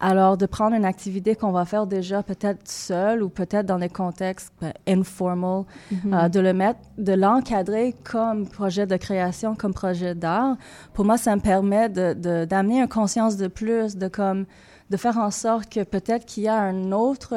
[0.00, 3.88] Alors, de prendre une activité qu'on va faire déjà peut-être seul ou peut-être dans des
[3.88, 6.14] contextes ben, informal, Mhm.
[6.14, 10.56] euh, de le mettre, de l'encadrer comme projet de création, comme projet d'art,
[10.92, 14.46] pour moi, ça me permet de, de- d'amener une conscience de plus, de comme,
[14.90, 17.34] de faire en sorte que peut-être qu'il y a un autre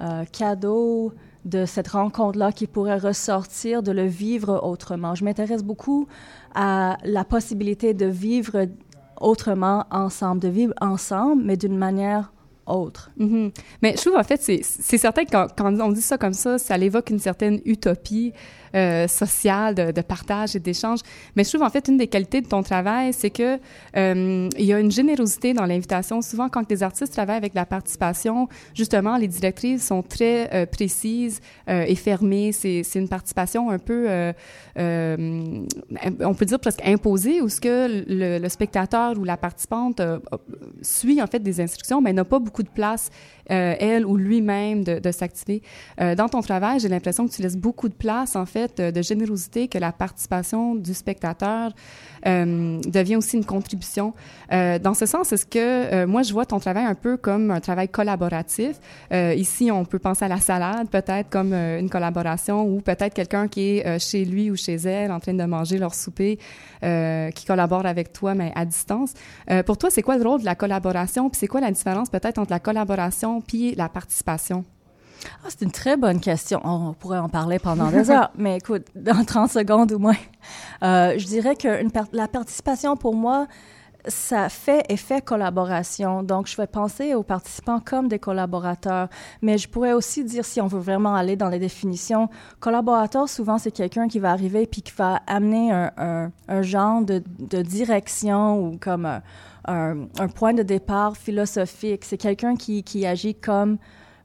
[0.00, 1.12] euh, cadeau
[1.44, 5.14] de cette rencontre-là qui pourrait ressortir, de le vivre autrement.
[5.14, 6.06] Je m'intéresse beaucoup
[6.54, 8.66] à la possibilité de vivre
[9.20, 12.32] autrement ensemble, de vivre ensemble, mais d'une manière
[12.66, 13.10] autre.
[13.16, 13.50] Mhm.
[13.82, 16.58] Mais je trouve, en fait, c'est certain que quand, quand on dit ça comme ça,
[16.58, 18.32] ça évoque une certaine utopie
[18.74, 21.00] euh, sociale de, partage et d'échange.
[21.34, 23.58] Mais je trouve, en fait, une des qualités de ton travail, c'est que
[23.96, 26.22] euh, il y a une générosité dans l'invitation.
[26.22, 31.40] Souvent, quand des artistes travaillent avec la participation, justement, les directrices sont très euh, précises
[31.68, 32.52] euh, et fermées.
[32.52, 34.06] C'est une participation un peu,
[34.76, 38.04] on peut dire presque imposée, où ce que
[38.40, 40.00] le, spectateur ou la participante
[40.82, 43.10] suit, en fait, des instructions, mais n'a pas beaucoup de place,
[43.46, 45.62] elle ou lui-même, de, de s'activer.
[45.98, 49.02] Dans ton travail, j'ai l'impression que tu laisses beaucoup de place, en fait, euh, de
[49.02, 51.72] générosité, que la participation du spectateur
[52.26, 54.14] euh, devient aussi une contribution.
[54.52, 57.60] Euh, dans ce sens, est-ce que moi, je vois ton travail un peu comme un
[57.60, 58.76] travail collaboratif?
[59.12, 63.78] Ici, on peut penser à la salade, peut-être comme une collaboration, ou peut-être quelqu'un qui
[63.78, 66.38] est chez lui ou chez elle, en train de manger leur souper,
[66.80, 69.14] qui collabore avec toi, mais à distance.
[69.66, 71.30] Pour toi, c'est quoi le rôle de la collaboration?
[71.30, 74.64] Puis c'est quoi la différence peut-être entre la collaboration puis la participation?
[75.44, 76.60] Ah, c'est une très bonne question.
[76.64, 80.16] On pourrait en parler pendant des heures, mais écoute, dans 30 secondes au moins.
[80.82, 83.46] Euh, je dirais que une par- la participation, pour moi,
[84.08, 86.22] ça fait effet collaboration.
[86.22, 89.08] Donc, je vais penser aux participants comme des collaborateurs.
[89.42, 92.28] Mais je pourrais aussi dire, si on veut vraiment aller dans les définitions,
[92.60, 97.02] collaborateur, souvent, c'est quelqu'un qui va arriver puis qui va amener un, un, un genre
[97.02, 99.20] de, de direction ou comme
[99.66, 102.04] un, point de départ philosophique.
[102.04, 103.78] C'est quelqu'un qui, qui agit comme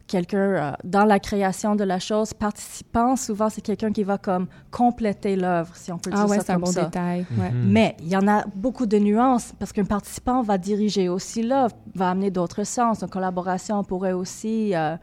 [0.08, 2.34] quelqu'un euh, dans la création de la chose.
[2.34, 6.38] Participant, souvent, c'est quelqu'un qui va comme compléter l'œuvre, si on peut Ah dire ouais,
[6.38, 6.86] ça c'est un comme bon ça.
[6.86, 7.26] détail.
[7.38, 7.52] Ouais.
[7.52, 7.72] Mhm.
[7.72, 11.76] Mais il y en a beaucoup de nuances parce qu'un participant va diriger aussi l'œuvre,
[11.96, 13.02] va amener d'autres sens.
[13.02, 14.96] Une collaboration pourrait aussi euh,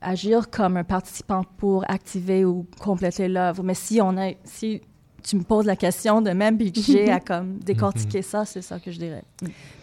[0.00, 3.62] agir comme un participant pour activer ou compléter l'œuvre.
[3.62, 4.82] Mais si on a, si
[5.22, 8.62] tu me poses la question de même puis que j'ai à comme décortiquer ça, c'est
[8.62, 9.24] ça que je dirais.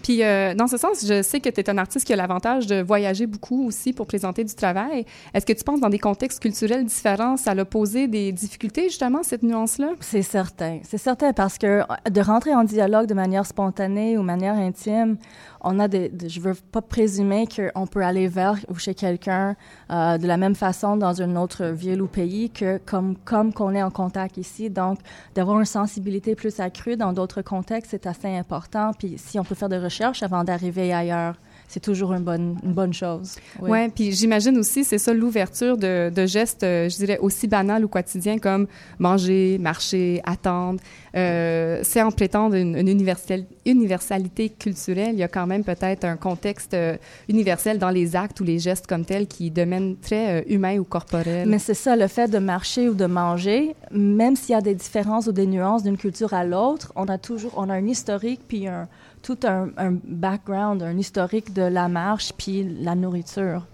[0.04, 2.68] Puis, euh, dans ce sens, je sais que tu es un artiste qui a l'avantage
[2.68, 5.06] de voyager beaucoup aussi pour présenter du travail.
[5.34, 9.24] Est-ce que tu penses dans des contextes culturels différents, ça a posé des difficultés, justement,
[9.24, 9.90] cette nuance-là?
[10.00, 10.80] C'est certain.
[10.84, 15.18] C'est certain parce que de rentrer en dialogue de manière spontanée ou manière intime,
[15.62, 19.56] on a des, de- je veux pas présumer qu'on peut aller vers ou chez quelqu'un
[19.92, 23.74] euh, de la même façon dans une autre ville ou pays que comme, comme qu'on
[23.76, 24.70] est en contact ici.
[24.70, 25.00] Donc,
[25.36, 28.92] d'avoir une sensibilité plus accrue dans d'autres contextes, c'est assez important.
[28.98, 31.36] Puis, si on peut faire des recherches avant d'arriver ailleurs,
[31.70, 33.36] c'est toujours une bonne, une bonne chose.
[33.62, 33.70] Oui.
[33.70, 37.86] Ouais, puis j'imagine aussi, c'est ça l'ouverture de, de gestes, euh, je dirais, aussi banals
[37.86, 38.68] ou quotidiens comme
[38.98, 40.80] manger, marcher, attendre.
[41.16, 45.12] Euh, c'est en prétendre une, une universel- universalité culturelle.
[45.14, 46.98] Il y a quand même peut-être un contexte euh,
[47.28, 50.84] universel dans les actes ou les gestes comme tels qui deviennent très euh, humains ou
[50.84, 51.48] corporels.
[51.48, 54.76] Mais c'est ça, le fait de marcher ou de manger, même s'il y a des
[54.76, 58.42] différences ou des nuances d'une culture à l'autre, on a toujours, on a un historique
[58.48, 58.88] puis un,
[59.22, 63.66] tout un, un background, un historique de la marche puis la nourriture.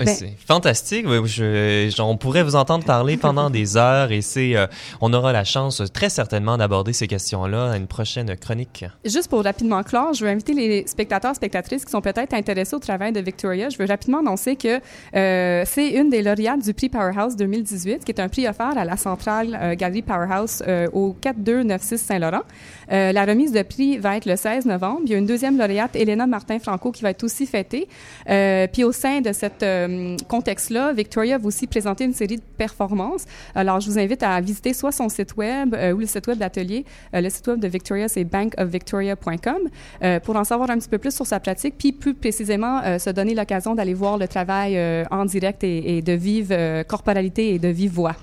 [0.00, 1.06] Ouais, Ben- c'est fantastique.
[1.06, 4.66] Je- je- on pourrait vous entendre parler pendant des heures et c'est, euh,
[5.00, 8.84] on aura la chance euh, très certainement d'aborder ces questions-là à une prochaine chronique.
[9.04, 12.78] Juste pour rapidement clore, je veux inviter les spectateurs, spectatrices qui sont peut-être intéressés au
[12.80, 13.68] travail de Victoria.
[13.68, 14.80] Je veux rapidement annoncer que
[15.14, 18.84] euh, c'est une des lauréates du prix Powerhouse 2018, qui est un prix offert à
[18.84, 22.42] la centrale euh, Galerie Powerhouse euh, au 4296 Saint-Laurent.
[22.92, 25.00] Euh, la remise de prix va être le 16 novembre.
[25.04, 27.88] Il y a une deuxième lauréate, Elena Martin-Franco, qui va être aussi fêtée.
[28.28, 33.24] Euh, puis au sein de ce contexte-là, Victoria va aussi présenter une série de performances.
[33.54, 36.38] Alors, je vous invite à visiter soit son site web euh, ou le site web
[36.38, 36.84] d'atelier.
[37.14, 39.58] Euh, le site web de Victoria, c'est bankofvictoria.com
[40.02, 42.98] euh, pour en savoir un petit peu plus sur sa pratique, puis plus précisément euh,
[42.98, 46.82] se donner l'occasion d'aller voir le travail euh, en direct et, et de vive euh,
[46.84, 48.16] corporalité et de vive voix.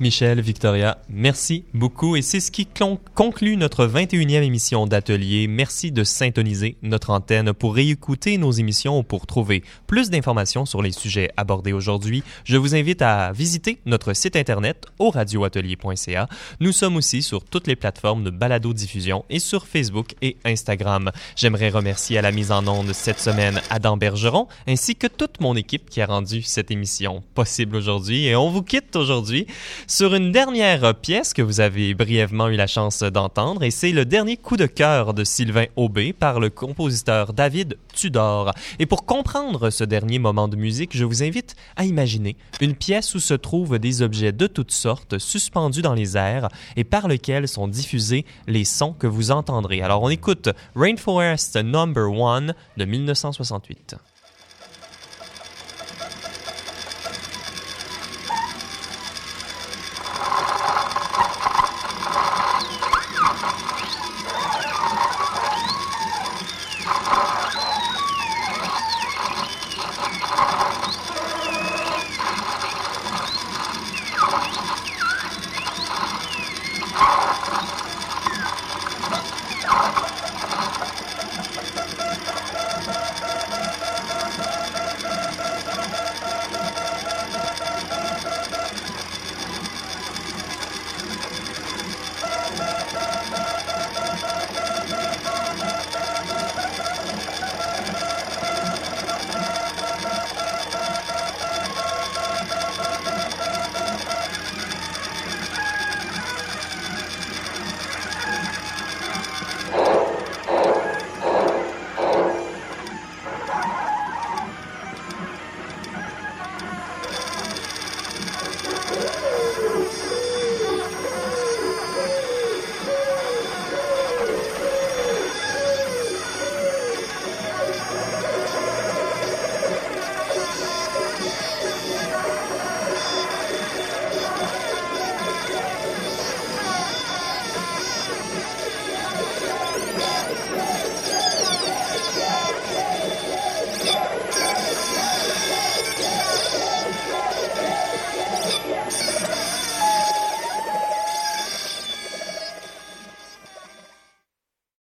[0.00, 2.16] Michel, Victoria, merci beaucoup.
[2.16, 2.66] Et c'est ce qui
[3.14, 5.46] conclut notre 21e émission d'Atelier.
[5.48, 10.82] Merci de syntoniser notre antenne pour réécouter nos émissions ou pour trouver plus d'informations sur
[10.82, 12.22] les sujets abordés aujourd'hui.
[12.44, 16.28] Je vous invite à visiter notre site internet au radioatelier.ca.
[16.60, 21.10] Nous sommes aussi sur toutes les plateformes de balado-diffusion et sur Facebook et Instagram.
[21.36, 25.54] J'aimerais remercier à la mise en onde cette semaine Adam Bergeron ainsi que toute mon
[25.54, 28.26] équipe qui a rendu cette émission possible aujourd'hui.
[28.26, 29.46] Et on vous quitte aujourd'hui
[29.86, 34.04] sur une dernière pièce que vous avez brièvement eu la chance d'entendre, et c'est le
[34.04, 38.52] dernier coup de cœur de Sylvain Aubé par le compositeur David Tudor.
[38.78, 43.14] Et pour comprendre ce dernier moment de musique, je vous invite à imaginer une pièce
[43.14, 47.48] où se trouvent des objets de toutes sortes suspendus dans les airs et par lesquels
[47.48, 49.82] sont diffusés les sons que vous entendrez.
[49.82, 53.96] Alors on écoute Rainforest Number One de 1968.